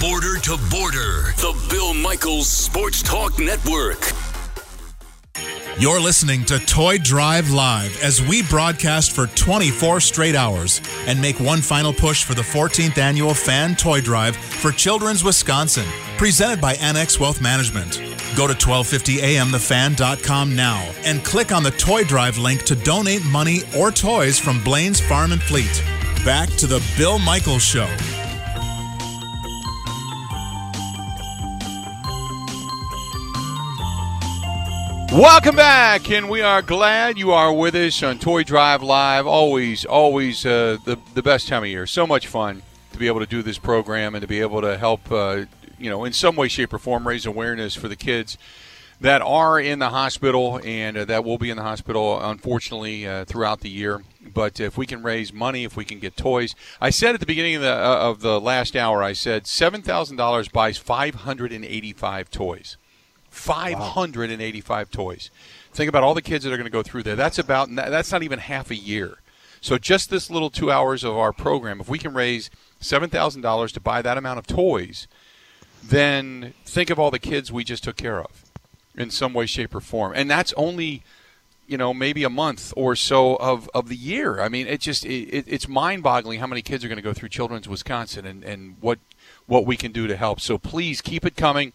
Border 0.00 0.38
to 0.38 0.56
Border, 0.70 1.34
the 1.38 1.60
Bill 1.68 1.92
Michaels 1.92 2.48
Sports 2.48 3.02
Talk 3.02 3.36
Network. 3.40 3.98
You're 5.80 6.00
listening 6.00 6.44
to 6.44 6.60
Toy 6.60 6.98
Drive 6.98 7.50
Live 7.50 8.00
as 8.00 8.22
we 8.22 8.44
broadcast 8.44 9.10
for 9.10 9.26
24 9.26 9.98
straight 9.98 10.36
hours 10.36 10.80
and 11.08 11.20
make 11.20 11.40
one 11.40 11.60
final 11.60 11.92
push 11.92 12.22
for 12.22 12.34
the 12.34 12.42
14th 12.42 12.96
annual 12.96 13.34
Fan 13.34 13.74
Toy 13.74 14.00
Drive 14.00 14.36
for 14.36 14.70
Children's 14.70 15.24
Wisconsin, 15.24 15.86
presented 16.16 16.60
by 16.60 16.74
Annex 16.74 17.18
Wealth 17.18 17.42
Management. 17.42 17.98
Go 18.36 18.46
to 18.46 18.54
1250amthefan.com 18.54 20.54
now 20.54 20.92
and 21.04 21.24
click 21.24 21.50
on 21.50 21.64
the 21.64 21.72
Toy 21.72 22.04
Drive 22.04 22.38
link 22.38 22.62
to 22.66 22.76
donate 22.76 23.24
money 23.24 23.62
or 23.76 23.90
toys 23.90 24.38
from 24.38 24.62
Blaine's 24.62 25.00
Farm 25.00 25.32
and 25.32 25.42
Fleet. 25.42 25.82
Back 26.24 26.50
to 26.50 26.68
the 26.68 26.80
Bill 26.96 27.18
Michaels 27.18 27.64
Show. 27.64 27.88
Welcome 35.10 35.56
back, 35.56 36.10
and 36.10 36.28
we 36.28 36.42
are 36.42 36.60
glad 36.60 37.16
you 37.16 37.32
are 37.32 37.50
with 37.52 37.74
us 37.74 38.02
on 38.02 38.18
Toy 38.18 38.44
Drive 38.44 38.82
Live. 38.82 39.26
Always, 39.26 39.86
always 39.86 40.44
uh, 40.44 40.76
the 40.84 40.98
the 41.14 41.22
best 41.22 41.48
time 41.48 41.62
of 41.62 41.68
year. 41.68 41.86
So 41.86 42.06
much 42.06 42.26
fun 42.26 42.62
to 42.92 42.98
be 42.98 43.06
able 43.06 43.20
to 43.20 43.26
do 43.26 43.42
this 43.42 43.58
program 43.58 44.14
and 44.14 44.20
to 44.20 44.28
be 44.28 44.40
able 44.40 44.60
to 44.60 44.76
help, 44.76 45.10
uh, 45.10 45.46
you 45.78 45.88
know, 45.88 46.04
in 46.04 46.12
some 46.12 46.36
way, 46.36 46.46
shape, 46.48 46.74
or 46.74 46.78
form, 46.78 47.08
raise 47.08 47.24
awareness 47.24 47.74
for 47.74 47.88
the 47.88 47.96
kids 47.96 48.36
that 49.00 49.22
are 49.22 49.58
in 49.58 49.78
the 49.78 49.88
hospital 49.88 50.60
and 50.62 50.98
uh, 50.98 51.04
that 51.06 51.24
will 51.24 51.38
be 51.38 51.48
in 51.48 51.56
the 51.56 51.62
hospital, 51.62 52.20
unfortunately, 52.20 53.06
uh, 53.06 53.24
throughout 53.24 53.60
the 53.60 53.70
year. 53.70 54.02
But 54.22 54.60
if 54.60 54.76
we 54.76 54.84
can 54.86 55.02
raise 55.02 55.32
money, 55.32 55.64
if 55.64 55.74
we 55.74 55.86
can 55.86 56.00
get 56.00 56.18
toys, 56.18 56.54
I 56.82 56.90
said 56.90 57.14
at 57.14 57.20
the 57.20 57.26
beginning 57.26 57.56
of 57.56 57.62
the 57.62 57.72
uh, 57.72 58.10
of 58.10 58.20
the 58.20 58.38
last 58.38 58.76
hour, 58.76 59.02
I 59.02 59.14
said 59.14 59.46
seven 59.46 59.80
thousand 59.80 60.16
dollars 60.16 60.48
buys 60.48 60.76
five 60.76 61.14
hundred 61.14 61.50
and 61.50 61.64
eighty 61.64 61.94
five 61.94 62.30
toys. 62.30 62.76
585 63.38 64.90
toys. 64.90 65.30
Think 65.72 65.88
about 65.88 66.02
all 66.02 66.14
the 66.14 66.22
kids 66.22 66.44
that 66.44 66.52
are 66.52 66.56
going 66.56 66.64
to 66.64 66.70
go 66.70 66.82
through 66.82 67.04
there. 67.04 67.16
That's 67.16 67.38
about 67.38 67.74
that's 67.74 68.12
not 68.12 68.22
even 68.22 68.38
half 68.38 68.70
a 68.70 68.76
year. 68.76 69.18
So 69.60 69.78
just 69.78 70.10
this 70.10 70.30
little 70.30 70.50
two 70.50 70.70
hours 70.70 71.04
of 71.04 71.16
our 71.16 71.32
program, 71.32 71.80
if 71.80 71.88
we 71.88 71.98
can 71.98 72.14
raise 72.14 72.50
seven 72.80 73.10
thousand 73.10 73.42
dollars 73.42 73.72
to 73.72 73.80
buy 73.80 74.02
that 74.02 74.18
amount 74.18 74.38
of 74.38 74.46
toys, 74.46 75.08
then 75.82 76.54
think 76.64 76.90
of 76.90 76.98
all 76.98 77.10
the 77.10 77.18
kids 77.18 77.50
we 77.52 77.64
just 77.64 77.84
took 77.84 77.96
care 77.96 78.20
of 78.20 78.44
in 78.96 79.10
some 79.10 79.32
way, 79.32 79.46
shape, 79.46 79.74
or 79.74 79.80
form. 79.80 80.12
And 80.14 80.30
that's 80.30 80.52
only 80.54 81.02
you 81.66 81.76
know 81.76 81.92
maybe 81.94 82.24
a 82.24 82.30
month 82.30 82.72
or 82.76 82.96
so 82.96 83.36
of, 83.36 83.70
of 83.74 83.88
the 83.88 83.96
year. 83.96 84.40
I 84.40 84.48
mean, 84.48 84.66
it 84.66 84.80
just 84.80 85.04
it, 85.04 85.44
it's 85.46 85.68
mind 85.68 86.02
boggling 86.02 86.40
how 86.40 86.46
many 86.46 86.62
kids 86.62 86.84
are 86.84 86.88
going 86.88 86.96
to 86.96 87.02
go 87.02 87.12
through 87.12 87.28
Children's 87.28 87.68
Wisconsin 87.68 88.26
and, 88.26 88.42
and 88.42 88.76
what 88.80 88.98
what 89.46 89.66
we 89.66 89.76
can 89.76 89.92
do 89.92 90.06
to 90.06 90.16
help. 90.16 90.40
So 90.40 90.58
please 90.58 91.00
keep 91.00 91.24
it 91.24 91.36
coming. 91.36 91.72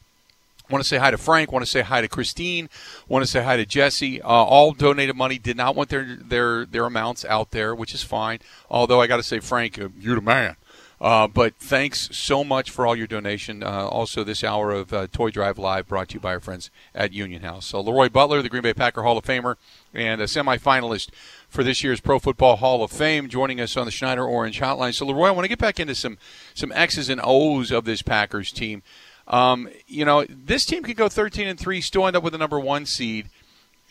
Want 0.69 0.81
to 0.81 0.87
say 0.87 0.97
hi 0.97 1.11
to 1.11 1.17
Frank. 1.17 1.51
Want 1.51 1.65
to 1.65 1.69
say 1.69 1.81
hi 1.81 2.01
to 2.01 2.07
Christine. 2.07 2.69
Want 3.07 3.23
to 3.23 3.29
say 3.29 3.43
hi 3.43 3.57
to 3.57 3.65
Jesse. 3.65 4.21
Uh, 4.21 4.27
all 4.27 4.71
donated 4.71 5.15
money. 5.15 5.37
Did 5.37 5.57
not 5.57 5.75
want 5.75 5.89
their 5.89 6.15
their 6.15 6.65
their 6.65 6.85
amounts 6.85 7.25
out 7.25 7.51
there, 7.51 7.75
which 7.75 7.93
is 7.93 8.01
fine. 8.01 8.39
Although 8.69 9.01
I 9.01 9.07
got 9.07 9.17
to 9.17 9.23
say, 9.23 9.39
Frank, 9.39 9.79
uh, 9.79 9.89
you're 9.99 10.15
the 10.15 10.21
man. 10.21 10.55
Uh, 11.03 11.27
but 11.27 11.53
thanks 11.57 12.07
so 12.15 12.45
much 12.45 12.71
for 12.71 12.87
all 12.87 12.95
your 12.95 13.07
donation. 13.07 13.61
Uh, 13.61 13.87
also, 13.87 14.23
this 14.23 14.41
hour 14.41 14.71
of 14.71 14.93
uh, 14.93 15.05
Toy 15.11 15.31
Drive 15.31 15.59
Live 15.59 15.85
brought 15.85 16.07
to 16.09 16.13
you 16.13 16.21
by 16.21 16.33
our 16.33 16.39
friends 16.39 16.71
at 16.95 17.11
Union 17.11 17.41
House. 17.41 17.65
So, 17.65 17.81
Leroy 17.81 18.07
Butler, 18.07 18.41
the 18.41 18.47
Green 18.47 18.63
Bay 18.63 18.73
Packer 18.73 19.03
Hall 19.03 19.17
of 19.17 19.25
Famer 19.25 19.57
and 19.93 20.21
a 20.21 20.25
semifinalist 20.25 21.09
for 21.49 21.61
this 21.61 21.83
year's 21.83 21.99
Pro 21.99 22.19
Football 22.19 22.55
Hall 22.55 22.83
of 22.83 22.91
Fame, 22.91 23.27
joining 23.27 23.59
us 23.59 23.75
on 23.75 23.83
the 23.83 23.91
Schneider 23.91 24.25
Orange 24.25 24.61
Hotline. 24.61 24.93
So, 24.93 25.05
Leroy, 25.05 25.27
I 25.27 25.31
want 25.31 25.43
to 25.43 25.49
get 25.49 25.59
back 25.59 25.77
into 25.77 25.93
some 25.93 26.17
some 26.53 26.71
X's 26.71 27.09
and 27.09 27.19
O's 27.21 27.69
of 27.69 27.83
this 27.83 28.01
Packers 28.01 28.53
team. 28.53 28.81
Um, 29.27 29.69
you 29.87 30.05
know, 30.05 30.25
this 30.29 30.65
team 30.65 30.83
could 30.83 30.97
go 30.97 31.09
13 31.09 31.47
and 31.47 31.59
three, 31.59 31.81
still 31.81 32.07
end 32.07 32.15
up 32.15 32.23
with 32.23 32.33
the 32.33 32.39
number 32.39 32.59
one 32.59 32.85
seed. 32.85 33.29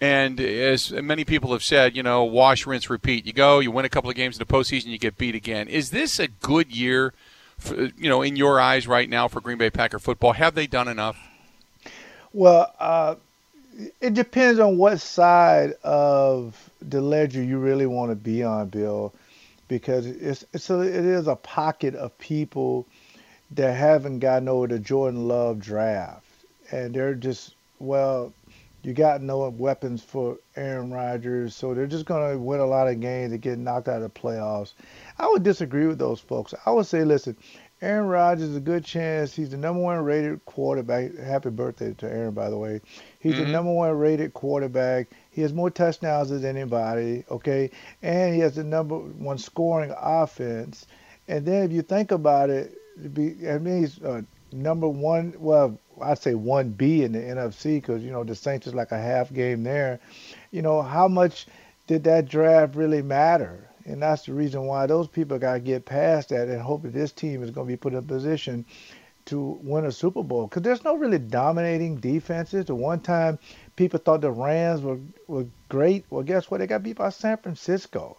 And 0.01 0.41
as 0.41 0.91
many 0.91 1.25
people 1.25 1.53
have 1.53 1.63
said, 1.63 1.97
you 1.97 2.03
know, 2.03 2.25
wash, 2.25 2.67
rinse, 2.67 2.91
repeat. 2.91 3.25
You 3.25 3.33
go, 3.33 3.61
you 3.61 3.71
win 3.71 3.85
a 3.85 3.89
couple 3.89 4.11
of 4.11 4.17
games 4.17 4.37
in 4.37 4.41
the 4.41 4.53
postseason, 4.53 4.87
you 4.87 4.99
get 4.99 5.17
beat 5.17 5.35
again. 5.35 5.69
Is 5.69 5.91
this 5.91 6.19
a 6.19 6.27
good 6.27 6.75
year, 6.75 7.15
for, 7.57 7.77
you 7.77 8.09
know, 8.09 8.21
in 8.23 8.35
your 8.35 8.61
eyes 8.61 8.89
right 8.89 9.09
now 9.09 9.29
for 9.29 9.41
Green 9.41 9.59
Bay 9.59 9.71
Packer 9.71 10.01
football? 10.01 10.33
Have 10.33 10.55
they 10.55 10.67
done 10.67 10.89
enough? 10.89 11.17
Well, 12.33 12.75
uh, 12.81 13.15
it 14.01 14.15
depends 14.15 14.59
on 14.59 14.77
what 14.77 15.01
side 15.01 15.75
of 15.85 16.71
the 16.81 17.01
ledger 17.01 17.43
you 17.43 17.59
really 17.59 17.87
want 17.87 18.11
to 18.11 18.17
be 18.17 18.43
on, 18.43 18.69
Bill, 18.69 19.15
because 19.69 20.07
it's, 20.07 20.45
it's 20.53 20.69
a, 20.69 20.81
it 20.81 21.05
is 21.05 21.29
a 21.29 21.37
pocket 21.37 21.95
of 21.95 22.17
people 22.19 22.87
that 23.55 23.73
haven't 23.73 24.21
gotten 24.21 24.49
over 24.49 24.67
the 24.67 24.79
Jordan 24.79 25.29
Love 25.29 25.59
draft, 25.61 26.27
and 26.71 26.95
they're 26.95 27.15
just 27.15 27.55
well 27.79 28.33
you 28.83 28.93
got 28.93 29.23
no 29.23 29.49
weapons 29.49 30.03
for 30.03 30.39
Aaron 30.57 30.91
Rodgers, 30.91 31.55
so 31.55 31.73
they're 31.73 31.87
just 31.87 32.05
going 32.05 32.33
to 32.33 32.39
win 32.39 32.59
a 32.59 32.67
lot 32.67 32.89
of 32.89 33.01
games 33.01 33.33
and 33.33 33.41
get 33.41 33.59
knocked 33.59 33.89
out 33.89 34.03
of 34.03 34.13
the 34.13 34.21
playoffs. 34.21 34.73
I 35.19 35.29
would 35.29 35.45
disagree 35.45 35.87
with 35.87 35.99
those 35.99 36.19
folks. 36.19 36.53
I 36.67 36.73
would 36.73 36.87
say, 36.87 37.05
listen, 37.05 37.37
Aaron 37.81 38.09
Rodgers 38.09 38.49
is 38.49 38.57
a 38.57 38.61
good 38.61 38.85
chance. 38.85 39.35
He's 39.35 39.51
the 39.51 39.57
number 39.57 39.81
one 39.81 39.99
rated 39.99 40.45
quarterback. 40.47 41.17
Happy 41.17 41.51
birthday 41.51 41.95
to 41.95 42.11
Aaron, 42.11 42.33
by 42.33 42.51
the 42.51 42.59
way. 42.59 42.81
He's 43.21 43.35
mm-hmm. 43.35 43.45
the 43.45 43.51
number 43.51 43.73
one 43.73 43.93
rated 43.93 44.35
quarterback. 44.35 45.09
He 45.31 45.43
has 45.43 45.53
more 45.53 45.71
touchdowns 45.71 46.31
than 46.31 46.45
anybody, 46.45 47.25
okay? 47.31 47.71
And 48.03 48.35
he 48.35 48.41
has 48.41 48.57
the 48.57 48.65
number 48.65 48.97
one 48.97 49.39
scoring 49.39 49.95
offense. 49.97 50.87
And 51.29 51.47
then 51.47 51.65
if 51.65 51.71
you 51.71 51.83
think 51.83 52.11
about 52.11 52.51
it, 52.51 52.77
I 52.99 53.59
mean, 53.59 53.81
he's 53.81 54.01
uh, 54.03 54.23
number 54.53 54.89
one, 54.89 55.35
well, 55.39 55.79
I'd 56.01 56.19
say 56.19 56.33
1B 56.33 57.03
in 57.03 57.13
the 57.13 57.19
NFC 57.19 57.77
because, 57.77 58.03
you 58.03 58.11
know, 58.11 58.25
the 58.25 58.35
Saints 58.35 58.67
is 58.67 58.75
like 58.75 58.93
a 58.93 58.99
half 58.99 59.33
game 59.33 59.63
there. 59.63 60.01
You 60.51 60.63
know, 60.63 60.83
how 60.83 61.09
much 61.09 61.47
did 61.87 62.05
that 62.05 62.29
draft 62.29 62.75
really 62.75 63.03
matter? 63.03 63.69
And 63.85 64.01
that's 64.03 64.27
the 64.27 64.35
reason 64.35 64.67
why 64.67 64.87
those 64.87 65.09
people 65.09 65.39
got 65.39 65.55
to 65.55 65.61
get 65.61 65.85
past 65.85 66.29
that 66.29 66.49
and 66.49 66.61
hope 66.61 66.83
that 66.83 66.93
this 66.93 67.13
team 67.13 67.43
is 67.43 67.51
going 67.51 67.67
to 67.67 67.73
be 67.73 67.77
put 67.77 67.93
in 67.93 67.99
a 67.99 68.03
position 68.03 68.65
to 69.27 69.59
win 69.63 69.87
a 69.87 69.93
Super 69.93 70.23
Bowl. 70.23 70.47
Because 70.47 70.63
there's 70.63 70.85
no 70.85 70.97
really 70.97 71.19
dominating 71.19 71.97
defenses. 71.97 72.67
The 72.67 72.75
one 72.75 73.01
time 73.01 73.39
people 73.77 73.99
thought 73.99 74.21
the 74.21 74.31
Rams 74.31 74.83
were, 74.83 74.99
were 75.27 75.47
great, 75.69 76.05
well, 76.11 76.23
guess 76.23 76.51
what? 76.51 76.59
They 76.59 76.67
got 76.67 76.83
beat 76.83 76.97
by 76.97 77.11
San 77.11 77.37
Francisco. 77.39 78.17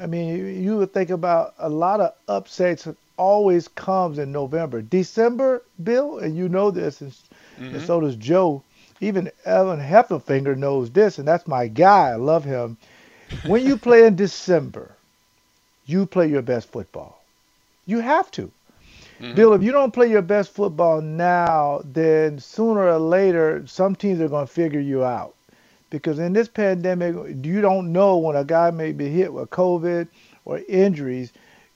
I 0.00 0.06
mean, 0.06 0.62
you 0.62 0.76
would 0.78 0.92
think 0.92 1.10
about 1.10 1.54
a 1.58 1.68
lot 1.68 2.00
of 2.00 2.14
upsets 2.28 2.86
always 3.18 3.68
comes 3.68 4.18
in 4.18 4.32
November. 4.32 4.80
December, 4.80 5.62
Bill, 5.82 6.18
and 6.18 6.36
you 6.36 6.48
know 6.48 6.70
this, 6.70 7.00
and, 7.00 7.12
mm-hmm. 7.12 7.74
and 7.74 7.86
so 7.86 8.00
does 8.00 8.16
Joe. 8.16 8.62
Even 9.00 9.30
Evan 9.44 9.78
Heffelfinger 9.78 10.56
knows 10.56 10.90
this, 10.90 11.18
and 11.18 11.28
that's 11.28 11.46
my 11.46 11.68
guy. 11.68 12.10
I 12.10 12.16
love 12.16 12.44
him. 12.44 12.76
When 13.46 13.64
you 13.64 13.76
play 13.76 14.06
in 14.06 14.16
December, 14.16 14.90
you 15.86 16.06
play 16.06 16.28
your 16.28 16.42
best 16.42 16.70
football. 16.72 17.22
You 17.86 18.00
have 18.00 18.30
to. 18.32 18.50
Mm-hmm. 19.20 19.34
Bill, 19.34 19.52
if 19.52 19.62
you 19.62 19.72
don't 19.72 19.92
play 19.92 20.10
your 20.10 20.22
best 20.22 20.52
football 20.52 21.00
now, 21.00 21.82
then 21.84 22.38
sooner 22.38 22.88
or 22.88 22.98
later, 22.98 23.64
some 23.66 23.94
teams 23.94 24.20
are 24.20 24.28
going 24.28 24.46
to 24.46 24.52
figure 24.52 24.80
you 24.80 25.04
out. 25.04 25.34
Because 25.90 26.18
in 26.18 26.32
this 26.32 26.48
pandemic, 26.48 27.14
you 27.42 27.60
don't 27.60 27.92
know 27.92 28.18
when 28.18 28.36
a 28.36 28.44
guy 28.44 28.70
may 28.70 28.92
be 28.92 29.08
hit 29.08 29.32
with 29.32 29.50
COVID 29.50 30.08
or 30.44 30.60
injuries 30.68 31.32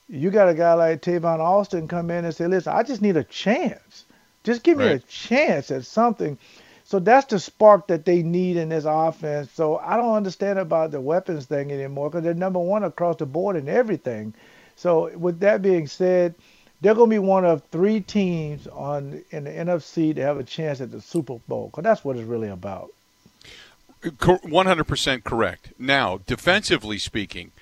you 0.09 0.31
got 0.31 0.49
a 0.49 0.55
guy 0.55 0.75
like 0.75 1.03
Tavon 1.03 1.39
Austin 1.39 1.89
come 1.89 2.11
in 2.11 2.25
and 2.25 2.35
say, 2.35 2.47
listen, 2.47 2.73
I 2.73 2.83
just 2.83 3.03
need 3.03 3.17
a 3.17 3.25
chance. 3.25 4.05
Just 4.45 4.63
give 4.63 4.79
me 4.79 4.87
right. 4.87 4.97
a 4.97 5.07
chance 5.07 5.71
at 5.71 5.85
something. 5.85 6.39
So 6.85 6.99
that's 6.99 7.27
the 7.27 7.39
spark 7.39 7.87
that 7.87 8.05
they 8.05 8.23
need 8.23 8.57
in 8.57 8.69
this 8.69 8.85
offense. 8.87 9.51
So 9.53 9.79
I 9.79 9.97
don't 9.97 10.15
understand 10.15 10.59
about 10.59 10.91
the 10.91 11.01
weapons 11.01 11.47
thing 11.47 11.71
anymore 11.73 12.11
because 12.11 12.25
they're 12.25 12.35
number 12.35 12.59
one 12.59 12.85
across 12.85 13.17
the 13.17 13.27
board 13.27 13.57
in 13.57 13.69
everything. 13.69 14.35
So 14.77 15.17
with 15.17 15.41
that 15.41 15.63
being 15.63 15.87
said, 15.87 16.35
they're 16.81 16.95
going 16.95 17.09
to 17.09 17.15
be 17.15 17.19
one 17.21 17.45
of 17.45 17.63
three 17.71 18.01
teams 18.01 18.67
on 18.67 19.23
in 19.31 19.45
the 19.45 19.51
NFC 19.51 20.15
to 20.15 20.23
have 20.23 20.39
a 20.39 20.45
chance 20.45 20.81
at 20.81 20.91
the 20.91 21.01
Super 21.01 21.39
Bowl 21.47 21.69
because 21.69 21.85
that's 21.85 22.05
what 22.05 22.17
it's 22.17 22.29
really 22.29 22.49
about. 22.49 22.91
100% 24.03 25.25
correct. 25.25 25.73
Now, 25.79 26.19
defensively 26.27 26.99
speaking, 26.99 27.53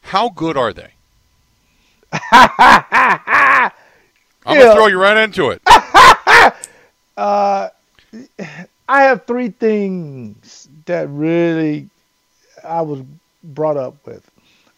how 0.00 0.30
good 0.30 0.56
are 0.56 0.72
they? 0.72 0.94
I'm 2.32 3.70
gonna 4.44 4.74
throw 4.74 4.86
you 4.86 5.00
right 5.00 5.16
into 5.16 5.50
it. 5.50 5.62
uh, 7.16 7.68
I 8.88 9.02
have 9.02 9.26
three 9.26 9.50
things 9.50 10.68
that 10.86 11.08
really 11.08 11.88
I 12.64 12.82
was 12.82 13.02
brought 13.44 13.76
up 13.76 14.04
with: 14.06 14.28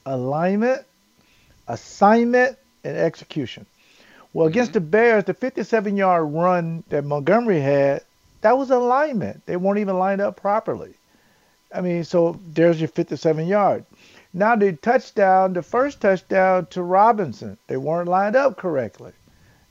alignment, 0.04 0.84
assignment, 1.68 2.58
and 2.84 2.96
execution. 2.96 3.66
Well, 4.32 4.46
against 4.46 4.70
mm-hmm. 4.70 4.84
the 4.84 4.90
Bears, 4.90 5.24
the 5.24 5.34
57-yard 5.34 6.32
run 6.32 6.84
that 6.88 7.04
Montgomery 7.04 7.60
had, 7.60 8.02
that 8.40 8.56
was 8.56 8.70
alignment. 8.70 9.44
They 9.46 9.56
weren't 9.56 9.78
even 9.78 9.98
lined 9.98 10.20
up 10.20 10.36
properly. 10.36 10.94
I 11.74 11.80
mean, 11.80 12.04
so 12.04 12.38
there's 12.46 12.80
your 12.80 12.88
57 12.88 13.46
yard. 13.46 13.84
Now 14.34 14.56
the 14.56 14.72
touchdown, 14.72 15.52
the 15.52 15.62
first 15.62 16.00
touchdown 16.00 16.66
to 16.70 16.82
Robinson, 16.82 17.58
they 17.66 17.76
weren't 17.76 18.08
lined 18.08 18.34
up 18.34 18.56
correctly. 18.56 19.12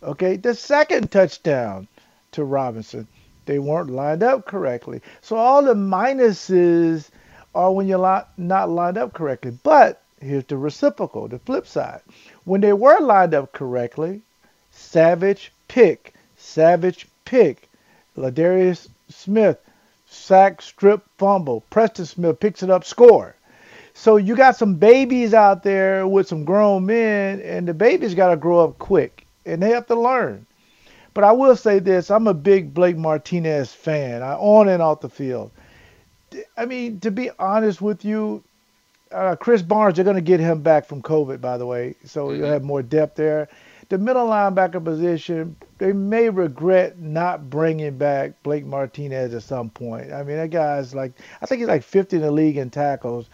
Okay, 0.03 0.35
the 0.35 0.53
second 0.53 1.11
touchdown 1.11 1.87
to 2.33 2.43
Robinson, 2.43 3.07
they 3.45 3.59
weren't 3.59 3.89
lined 3.89 4.23
up 4.23 4.45
correctly. 4.45 5.01
So 5.21 5.35
all 5.35 5.63
the 5.63 5.73
minuses 5.73 7.09
are 7.55 7.71
when 7.71 7.87
you're 7.87 8.25
not 8.37 8.69
lined 8.69 8.97
up 8.97 9.13
correctly. 9.13 9.57
But 9.63 10.01
here's 10.19 10.45
the 10.45 10.57
reciprocal, 10.57 11.27
the 11.27 11.39
flip 11.39 11.65
side. 11.65 12.01
When 12.43 12.61
they 12.61 12.73
were 12.73 12.99
lined 12.99 13.33
up 13.33 13.51
correctly, 13.53 14.21
Savage 14.71 15.51
pick, 15.67 16.13
Savage 16.37 17.07
pick, 17.25 17.67
Za'Darius 18.15 18.89
Smith 19.09 19.57
sack, 20.05 20.61
strip, 20.61 21.03
fumble. 21.17 21.63
Preston 21.69 22.05
Smith 22.05 22.39
picks 22.39 22.61
it 22.61 22.69
up, 22.69 22.83
score. 22.83 23.35
So 23.93 24.17
you 24.17 24.35
got 24.35 24.55
some 24.55 24.75
babies 24.75 25.33
out 25.33 25.63
there 25.63 26.07
with 26.07 26.27
some 26.27 26.45
grown 26.45 26.85
men, 26.85 27.41
and 27.41 27.67
the 27.67 27.73
babies 27.73 28.15
got 28.15 28.29
to 28.29 28.37
grow 28.37 28.59
up 28.59 28.79
quick, 28.79 29.25
and 29.45 29.61
they 29.61 29.69
have 29.69 29.87
to 29.87 29.95
learn. 29.95 30.45
But 31.13 31.23
I 31.23 31.31
will 31.31 31.55
say 31.55 31.79
this: 31.79 32.09
I'm 32.09 32.27
a 32.27 32.33
big 32.33 32.73
Blake 32.73 32.97
Martinez 32.97 33.73
fan. 33.73 34.23
I 34.23 34.33
on 34.33 34.69
and 34.69 34.81
off 34.81 35.01
the 35.01 35.09
field. 35.09 35.51
I 36.55 36.65
mean, 36.65 36.99
to 37.01 37.11
be 37.11 37.29
honest 37.37 37.81
with 37.81 38.05
you, 38.05 38.43
uh, 39.11 39.35
Krys 39.35 39.67
Barnes, 39.67 39.95
they're 39.95 40.05
going 40.05 40.15
to 40.15 40.21
get 40.21 40.39
him 40.39 40.61
back 40.61 40.85
from 40.85 41.01
COVID, 41.01 41.41
by 41.41 41.57
the 41.57 41.65
way, 41.65 41.95
so 42.05 42.27
mm-hmm. 42.27 42.39
you'll 42.39 42.49
have 42.49 42.63
more 42.63 42.81
depth 42.81 43.15
there. 43.15 43.49
The 43.89 43.97
middle 43.97 44.27
linebacker 44.27 44.81
position, 44.81 45.57
they 45.77 45.91
may 45.91 46.29
regret 46.29 46.97
not 46.99 47.49
bringing 47.49 47.97
back 47.97 48.41
Blake 48.41 48.65
Martinez 48.65 49.33
at 49.33 49.43
some 49.43 49.69
point. 49.69 50.13
I 50.13 50.23
mean, 50.23 50.37
that 50.37 50.49
guy's 50.49 50.95
like, 50.95 51.11
I 51.41 51.45
think 51.45 51.59
he's 51.59 51.67
like 51.67 51.83
50 51.83 52.15
in 52.15 52.21
the 52.21 52.31
league 52.31 52.55
in 52.55 52.69
tackles. 52.69 53.29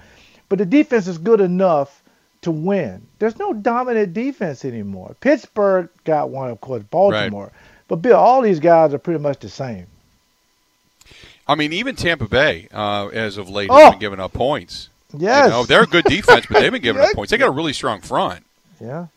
But 0.50 0.60
the 0.60 0.66
defense 0.66 1.08
is 1.08 1.18
good 1.18 1.42
enough 1.42 2.02
to 2.42 2.52
win. 2.52 3.02
There's 3.20 3.38
no 3.40 3.54
dominant 3.54 4.14
defense 4.14 4.64
anymore. 4.64 5.16
Pittsburgh 5.20 5.90
got 6.06 6.30
one, 6.30 6.50
of 6.50 6.62
course, 6.62 6.84
Baltimore. 6.90 7.44
Right. 7.46 7.52
But 7.88 7.98
Bill, 7.98 8.18
all 8.18 8.42
these 8.42 8.60
guys 8.60 8.94
are 8.94 8.98
pretty 9.00 9.20
much 9.20 9.40
the 9.40 9.50
same. 9.50 9.88
I 11.48 11.56
mean, 11.56 11.72
even 11.74 11.96
Tampa 11.96 12.28
Bay, 12.28 12.68
uh, 12.74 13.08
as 13.08 13.38
of 13.38 13.50
late, 13.50 13.70
Oh. 13.72 13.78
has 13.78 13.92
been 13.92 14.00
giving 14.00 14.20
up 14.20 14.34
points. 14.34 14.90
Yes. 15.18 15.46
You 15.46 15.52
know, 15.52 15.64
they're 15.64 15.84
a 15.84 15.88
good 15.88 16.04
defense, 16.06 16.46
but 16.50 16.60
they've 16.62 16.72
been 16.72 16.82
giving 16.82 17.02
Yeah. 17.02 17.08
up 17.10 17.14
points. 17.16 17.32
They 17.32 17.38
got 17.38 17.48
a 17.48 17.52
really 17.52 17.72
strong 17.74 18.02
front. 18.02 18.44
Yeah. 18.82 19.08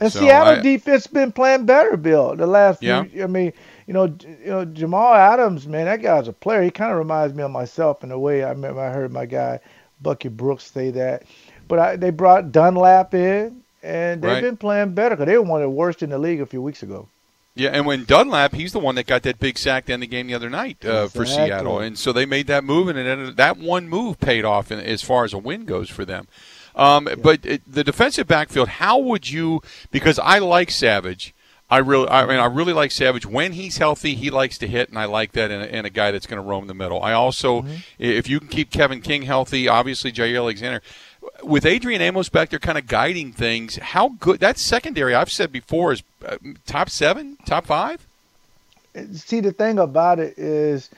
And 0.00 0.12
So 0.12 0.20
Seattle 0.20 0.54
I- 0.54 0.60
defense 0.60 1.06
been 1.06 1.30
playing 1.32 1.64
better, 1.66 1.96
Bill. 1.96 2.34
The 2.34 2.46
last 2.46 2.82
Yeah. 2.82 3.04
few, 3.04 3.22
I 3.22 3.26
mean, 3.28 3.52
you 3.86 3.94
know, 3.94 4.04
you 4.04 4.46
know 4.50 4.64
Jamal 4.64 5.14
Adams, 5.14 5.66
man, 5.66 5.86
that 5.86 6.02
guy's 6.02 6.26
a 6.28 6.32
player. 6.32 6.62
He 6.62 6.70
kind 6.70 6.90
of 6.92 6.98
reminds 6.98 7.34
me 7.34 7.42
of 7.44 7.50
myself 7.52 8.02
in 8.04 8.10
a 8.10 8.18
way. 8.18 8.42
I 8.44 8.50
remember 8.50 8.80
I 8.80 8.90
heard 8.90 9.12
my 9.12 9.26
guy 9.26 9.60
Bucky 10.00 10.28
Brooks 10.28 10.64
say 10.70 10.90
that. 10.90 11.22
But 11.66 11.78
I, 11.78 11.96
they 11.96 12.10
brought 12.10 12.52
Dunlap 12.52 13.14
in, 13.14 13.62
and 13.82 14.22
they've 14.22 14.30
Right. 14.30 14.42
been 14.42 14.56
playing 14.56 14.94
better 14.94 15.16
because 15.16 15.26
they 15.26 15.36
were 15.36 15.42
one 15.44 15.60
of 15.60 15.66
the 15.66 15.70
worst 15.70 16.02
in 16.02 16.10
the 16.10 16.18
league 16.18 16.40
a 16.40 16.46
few 16.46 16.62
weeks 16.62 16.82
ago. 16.82 17.08
Yeah, 17.54 17.70
and 17.70 17.84
when 17.86 18.04
Dunlap, 18.04 18.54
he's 18.54 18.72
the 18.72 18.78
one 18.78 18.94
that 18.94 19.08
got 19.08 19.24
that 19.24 19.40
big 19.40 19.58
sack 19.58 19.86
to 19.86 19.92
end 19.92 20.02
the 20.02 20.06
game 20.06 20.28
the 20.28 20.34
other 20.34 20.48
night 20.48 20.84
uh, 20.84 21.08
for 21.08 21.26
Seattle, 21.26 21.80
and 21.80 21.98
so 21.98 22.12
they 22.12 22.24
made 22.24 22.46
that 22.46 22.62
move, 22.62 22.86
and 22.88 22.96
it 22.96 23.04
ended, 23.06 23.36
that 23.36 23.58
one 23.58 23.88
move 23.88 24.20
paid 24.20 24.44
off 24.44 24.70
in, 24.70 24.78
as 24.78 25.02
far 25.02 25.24
as 25.24 25.32
a 25.32 25.38
win 25.38 25.64
goes 25.64 25.90
for 25.90 26.04
them. 26.04 26.28
Um, 26.76 27.08
But 27.20 27.44
it, 27.44 27.62
the 27.66 27.82
defensive 27.82 28.28
backfield, 28.28 28.68
how 28.68 28.98
would 28.98 29.28
you? 29.28 29.60
Because 29.90 30.20
I 30.20 30.38
like 30.38 30.70
Savage. 30.70 31.34
I 31.70 31.78
really, 31.78 32.08
I 32.08 32.24
mean, 32.24 32.38
I 32.38 32.46
really 32.46 32.72
like 32.72 32.90
Savage 32.90 33.26
when 33.26 33.52
he's 33.52 33.76
healthy. 33.76 34.14
He 34.14 34.30
likes 34.30 34.56
to 34.58 34.66
hit, 34.66 34.88
and 34.88 34.98
I 34.98 35.04
like 35.04 35.32
that 35.32 35.50
in 35.50 35.60
a, 35.60 35.64
in 35.64 35.84
a 35.84 35.90
guy 35.90 36.10
that's 36.10 36.26
going 36.26 36.42
to 36.42 36.48
roam 36.48 36.66
the 36.66 36.74
middle. 36.74 37.02
I 37.02 37.12
also, 37.12 37.66
if 37.98 38.28
you 38.28 38.40
can 38.40 38.48
keep 38.48 38.70
Kevin 38.70 39.02
King 39.02 39.22
healthy, 39.22 39.68
obviously 39.68 40.10
Jaire 40.10 40.36
Alexander. 40.38 40.80
With 41.42 41.66
Adrian 41.66 42.00
Amos 42.00 42.30
back 42.30 42.48
there, 42.48 42.58
kind 42.58 42.78
of 42.78 42.86
guiding 42.86 43.32
things. 43.32 43.76
How 43.76 44.08
good 44.08 44.40
that 44.40 44.56
secondary? 44.56 45.14
I've 45.14 45.30
said 45.30 45.52
before 45.52 45.92
is 45.92 46.02
uh, 46.26 46.38
top 46.66 46.88
seven, 46.88 47.36
top 47.44 47.66
five. 47.66 48.06
see 49.12 49.40
the 49.40 49.52
thing 49.52 49.78
about 49.78 50.18
it 50.18 50.38
is 50.38 50.88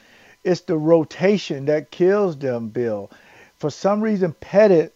it's 0.45 0.61
the 0.63 0.77
rotation 0.77 1.67
that 1.67 1.91
kills 1.91 2.37
them 2.39 2.69
bill 2.69 3.11
for 3.59 3.71
some 3.71 4.01
reason 4.01 4.35
Pettine 4.41 4.91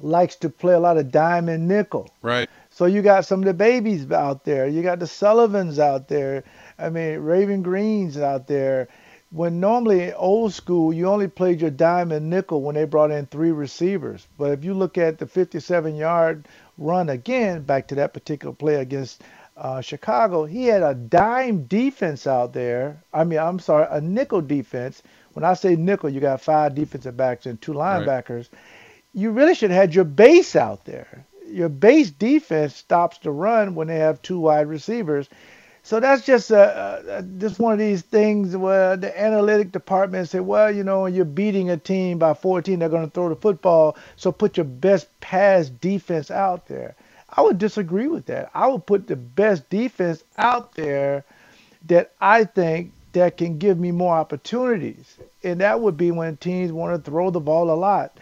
likes 0.00 0.36
to 0.36 0.48
play 0.48 0.74
a 0.74 0.80
lot 0.80 0.96
of 0.96 1.10
dime 1.12 1.48
and 1.48 1.68
nickel 1.68 2.10
Right. 2.22 2.48
So 2.74 2.86
you 2.86 3.02
got 3.02 3.24
some 3.24 3.38
of 3.38 3.44
the 3.46 3.54
babies 3.54 4.10
out 4.10 4.44
there 4.44 4.66
you 4.66 4.82
got 4.82 4.98
the 4.98 5.06
sullivans 5.06 5.78
out 5.78 6.08
there 6.08 6.42
i 6.76 6.90
mean 6.90 7.20
Raven 7.20 7.62
Greene's 7.62 8.18
out 8.18 8.48
there 8.48 8.88
when 9.30 9.60
normally 9.60 10.12
old 10.12 10.52
school 10.52 10.92
you 10.92 11.06
only 11.06 11.28
played 11.28 11.60
your 11.60 11.70
dime 11.70 12.10
and 12.10 12.28
nickel 12.28 12.62
when 12.62 12.74
they 12.74 12.84
brought 12.84 13.12
in 13.12 13.26
three 13.26 13.52
receivers 13.52 14.26
but 14.38 14.50
if 14.50 14.64
you 14.64 14.74
look 14.74 14.98
at 14.98 15.18
the 15.18 15.26
57 15.26 15.94
yard 15.94 16.48
run 16.76 17.10
again 17.10 17.62
back 17.62 17.86
to 17.86 17.94
that 17.94 18.12
particular 18.12 18.52
play 18.52 18.74
against 18.74 19.22
uh, 19.56 19.80
Chicago, 19.80 20.44
he 20.44 20.66
had 20.66 20.82
a 20.82 20.94
dime 20.94 21.62
defense 21.66 22.26
out 22.26 22.52
there. 22.52 23.00
I 23.12 23.22
mean, 23.22 23.38
I'm 23.38 23.60
sorry, 23.60 23.86
a 23.88 24.00
nickel 24.00 24.40
defense. 24.40 25.00
When 25.34 25.44
I 25.44 25.54
say 25.54 25.76
nickel, 25.76 26.10
you 26.10 26.18
got 26.18 26.40
five 26.40 26.74
defensive 26.74 27.16
backs 27.16 27.46
and 27.46 27.62
two 27.62 27.72
Right. 27.72 28.02
linebackers. 28.04 28.48
You 29.12 29.30
really 29.30 29.54
should 29.54 29.70
have 29.70 29.80
had 29.80 29.94
your 29.94 30.02
base 30.04 30.56
out 30.56 30.84
there. 30.84 31.24
Your 31.54 31.68
base 31.68 32.10
defense 32.10 32.74
stops 32.76 33.18
the 33.18 33.30
run 33.30 33.74
when 33.74 33.88
they 33.88 33.98
have 33.98 34.20
two 34.22 34.40
wide 34.40 34.66
receivers. 34.68 35.28
So 35.82 36.00
that's 36.00 36.24
just 36.26 36.50
a, 36.50 37.18
a, 37.18 37.22
just 37.22 37.58
one 37.60 37.74
of 37.74 37.78
these 37.78 38.02
things 38.02 38.56
where 38.56 38.96
the 38.96 39.18
analytic 39.20 39.70
department 39.70 40.28
say, 40.30 40.40
well, 40.40 40.70
you 40.74 40.82
know, 40.82 41.06
you're 41.06 41.26
beating 41.26 41.70
a 41.70 41.76
team 41.76 42.18
by 42.18 42.34
14, 42.34 42.78
they're 42.78 42.88
going 42.88 43.04
to 43.04 43.10
throw 43.10 43.28
the 43.28 43.36
football. 43.36 43.96
So 44.16 44.32
put 44.32 44.56
your 44.56 44.64
best 44.64 45.08
pass 45.20 45.68
defense 45.68 46.30
out 46.30 46.66
there. 46.68 46.96
I 47.30 47.42
would 47.42 47.58
disagree 47.58 48.08
with 48.08 48.26
that. 48.26 48.50
I 48.54 48.66
would 48.68 48.86
put 48.86 49.06
the 49.06 49.16
best 49.16 49.68
defense 49.70 50.24
out 50.38 50.74
there 50.74 51.24
that 51.86 52.12
I 52.20 52.44
think 52.44 52.92
that 53.12 53.36
can 53.36 53.58
give 53.58 53.78
me 53.78 53.92
more 53.92 54.16
opportunities. 54.16 55.18
And 55.42 55.60
that 55.60 55.80
would 55.80 55.96
be 55.96 56.10
when 56.10 56.36
teams 56.38 56.72
want 56.72 56.94
to 57.04 57.10
throw 57.10 57.30
the 57.30 57.40
ball 57.40 57.70
a 57.70 57.74
lot. 57.76 58.18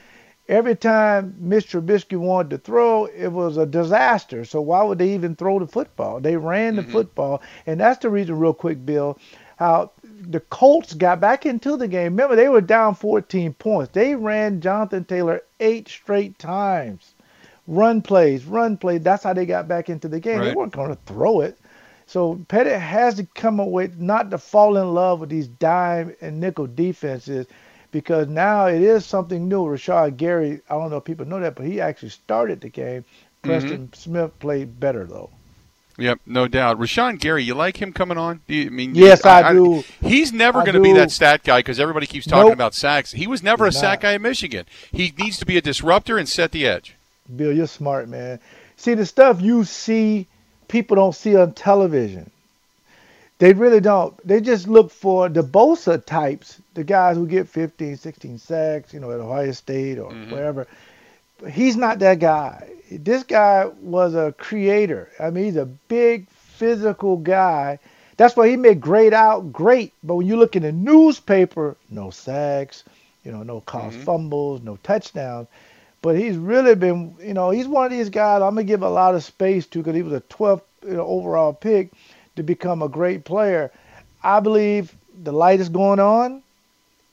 Every 0.53 0.77
time 0.77 1.35
Mr. 1.43 1.81
Trubisky 1.81 2.19
wanted 2.19 2.51
to 2.51 2.59
throw, 2.59 3.07
it 3.07 3.29
was 3.29 3.57
a 3.57 3.65
disaster. 3.65 4.45
So 4.45 4.61
why 4.61 4.83
would 4.83 4.99
they 4.99 5.15
even 5.15 5.35
throw 5.35 5.59
the 5.59 5.67
football? 5.67 6.21
They 6.21 6.37
ran 6.37 6.77
the 6.77 6.83
mm-hmm. 6.83 6.93
football, 6.93 7.41
and 7.67 7.81
that's 7.81 8.01
the 8.01 8.11
reason, 8.11 8.39
real 8.39 8.53
quick, 8.53 8.85
Bill, 8.85 9.19
how 9.57 9.93
the 10.05 10.41
Colts 10.41 10.93
got 10.93 11.21
back 11.21 11.47
into 11.47 11.79
the 11.79 11.89
game. 11.89 12.13
Remember, 12.13 12.37
they 12.37 12.51
were 12.51 12.61
down 12.61 12.95
14 12.95 13.55
points. 13.55 13.93
They 13.95 14.15
ran 14.15 14.61
Jonathan 14.61 15.05
Taylor 15.05 15.43
eight 15.59 15.89
straight 15.89 16.39
times 16.39 17.15
run 17.67 18.03
plays, 18.03 18.45
run 18.45 18.77
plays. 18.77 19.01
That's 19.01 19.25
how 19.25 19.33
they 19.33 19.47
got 19.47 19.69
back 19.69 19.89
into 19.89 20.07
the 20.07 20.21
game. 20.21 20.41
They 20.41 20.55
weren't 20.55 20.75
going 20.75 20.91
to 20.91 20.99
throw 21.07 21.41
it. 21.41 21.59
So 22.07 22.35
Pettine 22.49 22.79
has 22.79 23.15
to 23.15 23.25
come 23.35 23.59
away 23.59 23.91
not 23.97 24.31
to 24.33 24.39
fall 24.39 24.77
in 24.77 24.93
love 24.93 25.21
with 25.21 25.31
these 25.31 25.49
dime 25.49 26.15
and 26.21 26.41
nickel 26.41 26.67
defenses 26.67 27.47
because 27.93 28.27
now 28.27 28.67
it 28.67 28.83
is 28.83 29.07
something 29.07 29.49
new. 29.49 29.65
Rashan 29.65 30.17
Gary, 30.17 30.61
I 30.69 30.75
don't 30.75 30.91
know 30.91 30.97
if 30.97 31.05
people 31.05 31.27
know 31.27 31.39
that, 31.39 31.55
but 31.55 31.67
he 31.67 31.81
actually 31.81 32.09
started 32.09 32.61
the 32.61 32.69
game. 32.69 33.03
Mm-hmm. 33.03 33.49
Preston 33.49 33.93
Smith 33.93 34.39
played 34.41 34.81
better 34.81 35.05
though. 35.05 35.31
Yep, 35.99 36.21
no 36.25 36.49
doubt. 36.49 36.79
Rashan 36.81 37.21
Gary, 37.21 37.45
you 37.45 37.55
like 37.55 37.81
him 37.81 37.93
coming 37.93 38.17
on? 38.17 38.41
Do 38.49 38.55
you, 38.55 38.67
I 38.67 38.71
mean, 38.71 38.95
Yes, 38.95 39.27
I 39.27 39.53
do. 39.53 39.85
He's 40.01 40.33
never 40.33 40.61
going 40.63 40.73
to 40.75 40.81
be 40.81 40.95
that 40.95 41.11
stat 41.11 41.43
guy 41.45 41.59
because 41.59 41.79
everybody 41.79 42.07
keeps 42.07 42.27
talking 42.27 42.47
Nope. 42.49 42.55
about 42.55 42.75
sacks. 42.75 43.13
He 43.13 43.27
was 43.27 43.43
never 43.43 43.67
He's 43.67 43.77
a 43.77 43.79
sack 43.79 44.01
guy 44.01 44.13
in 44.13 44.23
Michigan. 44.23 44.65
He 44.91 45.13
needs 45.19 45.39
to 45.39 45.47
be 45.47 45.59
a 45.59 45.61
disruptor 45.61 46.17
and 46.17 46.27
set 46.27 46.51
the 46.53 46.67
edge. 46.67 46.97
Bill, 47.37 47.53
you're 47.53 47.67
smart, 47.67 48.09
man. 48.09 48.41
See, 48.77 48.95
the 48.95 49.05
stuff 49.05 49.43
you 49.43 49.65
see, 49.65 50.27
people 50.67 50.97
don't 50.97 51.15
see 51.15 51.37
on 51.37 51.53
television. 51.53 52.31
They 53.43 53.55
really 53.55 53.81
don't. 53.81 54.17
They 54.25 54.41
just 54.41 54.69
look 54.69 54.93
for 54.93 55.29
the 55.29 55.43
Bosa 55.43 56.07
types, 56.07 56.63
the 56.75 56.85
guys 56.85 57.17
who 57.17 57.27
get 57.27 57.49
15, 57.49 57.97
16 57.97 58.39
sacks, 58.39 58.95
you 58.95 59.01
know, 59.01 59.11
at 59.11 59.19
Ohio 59.19 59.51
State 59.51 59.99
or 59.99 60.13
mm-hmm. 60.13 60.31
wherever. 60.31 60.69
But 61.41 61.51
he's 61.51 61.77
not 61.77 61.99
that 61.99 62.21
guy. 62.21 62.71
This 62.89 63.25
guy 63.25 63.69
was 63.81 64.15
a 64.15 64.33
creator. 64.39 65.11
I 65.19 65.31
mean, 65.31 65.47
he's 65.47 65.57
a 65.57 65.67
big 65.67 66.29
physical 66.29 67.17
guy. 67.17 67.81
That's 68.17 68.37
why 68.37 68.49
he 68.49 68.57
made 68.57 68.81
great 68.81 69.13
out 69.13 69.53
great. 69.53 69.93
But 70.05 70.15
when 70.15 70.29
you 70.29 70.37
look 70.37 70.55
in 70.55 70.63
the 70.63 70.71
newspaper, 70.71 71.77
no 71.91 72.11
sacks, 72.11 72.85
you 73.25 73.33
know, 73.33 73.43
no 73.43 73.61
caused 73.63 73.97
mm-hmm. 73.97 74.05
fumbles, 74.05 74.63
no 74.63 74.77
touchdowns 74.85 75.49
but 76.01 76.17
he's 76.17 76.37
really 76.37 76.75
been, 76.75 77.15
you 77.21 77.33
know, 77.33 77.51
he's 77.51 77.69
one 77.69 77.87
of 77.87 77.93
these 77.93 78.11
guys 78.11 78.43
I'm 78.43 78.55
gonna 78.55 78.65
give 78.65 78.83
a 78.83 78.89
lot 78.89 79.15
of 79.15 79.23
space 79.23 79.67
to 79.69 79.79
because 79.79 79.95
he 79.95 80.03
was 80.03 80.13
a 80.13 80.21
12th 80.21 80.63
you 80.85 80.95
know, 80.95 81.07
overall 81.07 81.53
pick 81.53 81.93
to 82.37 82.43
become 82.43 82.83
a 82.83 82.89
great 82.89 83.25
player. 83.25 83.71
I 84.23 84.41
believe 84.41 84.95
the 85.23 85.33
light 85.33 85.61
is 85.61 85.69
going 85.69 86.01
on, 86.01 86.43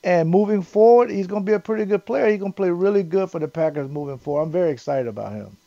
and 0.03 0.29
moving 0.29 0.61
forward, 0.61 1.09
he's 1.09 1.27
gonna 1.27 1.43
be 1.45 1.53
a 1.53 1.59
pretty 1.59 1.85
good 1.85 2.05
player. 2.05 2.29
He's 2.29 2.39
gonna 2.39 2.53
play 2.53 2.69
really 2.69 3.03
good 3.03 3.29
for 3.29 3.39
the 3.39 3.47
Packers 3.47 3.89
moving 3.89 4.17
forward. 4.17 4.43
I'm 4.43 4.51
very 4.51 4.71
excited 4.71 5.07
about 5.07 5.33
him. 5.33 5.57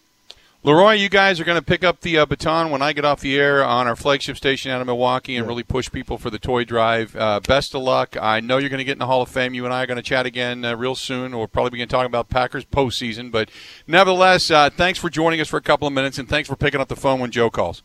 Leroy, 0.64 0.92
you 0.92 1.08
guys 1.08 1.40
are 1.40 1.44
going 1.44 1.58
to 1.58 1.64
pick 1.64 1.82
up 1.82 2.02
the 2.02 2.18
uh, 2.18 2.24
baton 2.24 2.70
when 2.70 2.82
I 2.82 2.92
get 2.92 3.04
off 3.04 3.18
the 3.18 3.36
air 3.36 3.64
on 3.64 3.88
our 3.88 3.96
flagship 3.96 4.36
station 4.36 4.70
out 4.70 4.80
of 4.80 4.86
Milwaukee 4.86 5.34
and 5.34 5.44
Yeah. 5.44 5.48
really 5.48 5.64
push 5.64 5.90
people 5.90 6.18
for 6.18 6.30
the 6.30 6.38
toy 6.38 6.62
drive. 6.62 7.16
Uh, 7.16 7.40
best 7.40 7.74
of 7.74 7.82
luck. 7.82 8.16
I 8.16 8.38
know 8.38 8.58
you're 8.58 8.68
going 8.68 8.78
to 8.78 8.84
get 8.84 8.92
in 8.92 9.00
the 9.00 9.06
Hall 9.06 9.22
of 9.22 9.28
Fame. 9.28 9.54
You 9.54 9.64
and 9.64 9.74
I 9.74 9.82
are 9.82 9.86
going 9.86 9.96
to 9.96 10.04
chat 10.04 10.24
again 10.24 10.64
uh, 10.64 10.76
real 10.76 10.94
soon. 10.94 11.36
We'll 11.36 11.48
probably 11.48 11.70
begin 11.70 11.88
talking 11.88 12.06
about 12.06 12.28
Packers 12.28 12.64
postseason. 12.64 13.32
But 13.32 13.50
nevertheless, 13.88 14.52
uh, 14.52 14.70
thanks 14.70 15.00
for 15.00 15.10
joining 15.10 15.40
us 15.40 15.48
for 15.48 15.56
a 15.56 15.60
couple 15.60 15.88
of 15.88 15.94
minutes, 15.94 16.16
and 16.20 16.28
thanks 16.28 16.48
for 16.48 16.54
picking 16.54 16.80
up 16.80 16.86
the 16.86 16.94
phone 16.94 17.18
when 17.18 17.32
Joe 17.32 17.50
calls. 17.50 17.82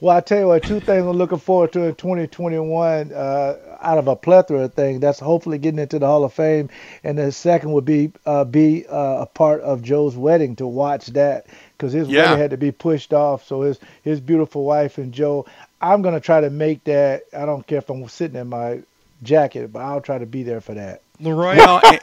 Well, 0.00 0.16
I 0.16 0.20
tell 0.20 0.40
you 0.40 0.48
what, 0.48 0.64
two 0.64 0.80
things 0.80 1.06
I'm 1.06 1.16
looking 1.16 1.38
forward 1.38 1.72
to 1.74 1.84
in 1.84 1.94
2021 1.94 3.12
uh, 3.12 3.56
out 3.80 3.98
of 3.98 4.08
a 4.08 4.16
plethora 4.16 4.64
of 4.64 4.74
things. 4.74 5.00
That's 5.00 5.20
hopefully 5.20 5.58
getting 5.58 5.78
into 5.80 5.98
the 5.98 6.06
Hall 6.06 6.24
of 6.24 6.32
Fame, 6.32 6.70
and 7.04 7.18
the 7.18 7.32
second 7.32 7.72
would 7.72 7.84
be 7.84 8.12
uh, 8.26 8.44
be 8.44 8.86
uh, 8.86 9.22
a 9.22 9.26
part 9.26 9.60
of 9.62 9.82
Joe's 9.82 10.16
wedding 10.16 10.56
to 10.56 10.66
watch 10.66 11.06
that 11.08 11.46
because 11.76 11.92
his 11.92 12.08
Yeah. 12.08 12.22
wedding 12.22 12.38
had 12.38 12.50
to 12.50 12.56
be 12.58 12.72
pushed 12.72 13.12
off. 13.14 13.44
So 13.46 13.62
his 13.62 13.78
his 14.02 14.20
beautiful 14.20 14.64
wife 14.64 14.98
and 14.98 15.12
Joe, 15.12 15.46
I'm 15.80 16.02
gonna 16.02 16.20
try 16.20 16.40
to 16.40 16.50
make 16.50 16.84
that. 16.84 17.22
I 17.36 17.46
don't 17.46 17.66
care 17.66 17.78
if 17.78 17.90
I'm 17.90 18.08
sitting 18.08 18.40
in 18.40 18.48
my 18.48 18.82
jacket, 19.22 19.72
but 19.72 19.80
I'll 19.80 20.00
try 20.00 20.18
to 20.18 20.26
be 20.26 20.42
there 20.42 20.60
for 20.60 20.74
that. 20.74 21.02
Leroy, 21.22 21.56
Well, 21.56 21.80
and- 21.84 22.00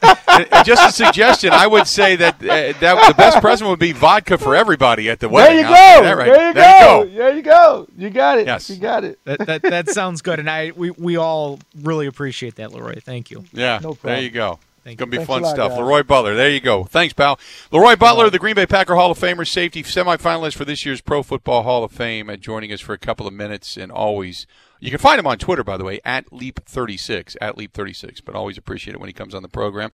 and 0.52 0.64
just 0.64 0.88
a 0.88 0.92
suggestion. 0.92 1.50
I 1.52 1.66
would 1.66 1.86
say 1.86 2.16
that 2.16 2.36
uh, 2.36 2.46
that 2.80 3.08
the 3.08 3.14
best 3.14 3.40
present 3.40 3.68
would 3.68 3.78
be 3.78 3.92
vodka 3.92 4.38
for 4.38 4.56
everybody 4.56 5.10
at 5.10 5.20
the 5.20 5.28
wedding. 5.28 5.62
There 5.62 5.70
wedding. 5.70 5.76
you 5.76 5.76
I'll 5.76 6.00
go. 6.00 6.04
that 6.06 6.16
right. 6.16 6.32
There 6.32 6.48
you 6.48 6.54
There 6.54 7.04
you 7.04 7.12
go. 7.12 7.16
There 7.18 7.36
you 7.36 7.42
go. 7.42 7.88
You 7.98 8.10
got 8.10 8.38
it. 8.38 8.46
Yes. 8.46 8.70
You 8.70 8.76
got 8.76 9.04
it. 9.04 9.18
that, 9.24 9.38
that 9.46 9.62
that 9.62 9.88
sounds 9.90 10.22
good, 10.22 10.38
and 10.38 10.48
I 10.48 10.72
we, 10.74 10.90
we 10.92 11.16
all 11.16 11.58
really 11.82 12.06
appreciate 12.06 12.54
that, 12.56 12.72
Leroy. 12.72 13.00
Thank 13.00 13.30
you. 13.30 13.44
Yeah, 13.52 13.80
No 13.82 13.94
problem. 13.94 14.14
there 14.14 14.22
you 14.22 14.30
go. 14.30 14.58
Thank 14.82 14.98
Gonna 14.98 15.10
be 15.10 15.18
Thanks 15.18 15.28
fun 15.28 15.42
lot, 15.42 15.54
stuff. 15.54 15.70
guys. 15.72 15.78
Leroy 15.78 16.02
Butler, 16.04 16.34
there 16.34 16.48
you 16.48 16.60
go. 16.60 16.84
Thanks, 16.84 17.12
pal. 17.12 17.38
Leroy 17.70 17.96
Butler, 17.96 18.30
the 18.30 18.38
Green 18.38 18.54
Bay 18.54 18.64
Packer 18.64 18.94
Hall 18.94 19.10
of 19.10 19.18
Famer, 19.18 19.46
safety 19.46 19.82
semifinalist 19.82 20.56
for 20.56 20.64
this 20.64 20.86
year's 20.86 21.02
Pro 21.02 21.22
Football 21.22 21.64
Hall 21.64 21.84
of 21.84 21.92
Fame, 21.92 22.30
uh, 22.30 22.36
joining 22.36 22.72
us 22.72 22.80
for 22.80 22.94
a 22.94 22.98
couple 22.98 23.26
of 23.26 23.34
minutes, 23.34 23.76
and 23.76 23.92
always 23.92 24.46
you 24.80 24.90
can 24.90 24.98
find 24.98 25.18
him 25.18 25.26
on 25.26 25.38
Twitter, 25.38 25.62
by 25.62 25.76
the 25.76 25.84
way, 25.84 26.00
at 26.04 26.26
Leap36, 26.30 27.36
at 27.40 27.56
Leap36. 27.56 28.22
But 28.24 28.34
always 28.34 28.58
appreciate 28.58 28.94
it 28.94 29.00
when 29.00 29.08
he 29.08 29.12
comes 29.12 29.34
on 29.34 29.42
the 29.42 29.48
program. 29.48 29.90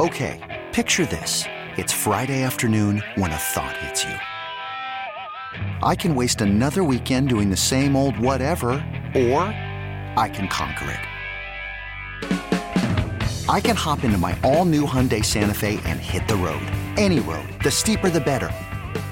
Okay, 0.00 0.66
picture 0.72 1.06
this. 1.06 1.44
It's 1.76 1.92
Friday 1.92 2.42
afternoon 2.42 3.02
when 3.14 3.30
a 3.30 3.36
thought 3.36 3.76
hits 3.78 4.04
you. 4.04 4.14
I 5.82 5.94
can 5.94 6.14
waste 6.14 6.40
another 6.40 6.82
weekend 6.84 7.28
doing 7.28 7.50
the 7.50 7.56
same 7.56 7.96
old 7.96 8.18
whatever, 8.18 8.70
or 9.14 9.42
I 10.16 10.30
can 10.32 10.48
conquer 10.48 10.90
it. 10.90 11.00
I 13.48 13.60
can 13.60 13.76
hop 13.76 14.04
into 14.04 14.18
my 14.18 14.38
all 14.44 14.64
new 14.66 14.84
Hyundai 14.84 15.24
Santa 15.24 15.54
Fe 15.54 15.80
and 15.84 15.98
hit 15.98 16.28
the 16.28 16.36
road. 16.36 16.60
Any 16.96 17.20
road. 17.20 17.48
The 17.64 17.70
steeper, 17.70 18.10
the 18.10 18.20
better. 18.20 18.50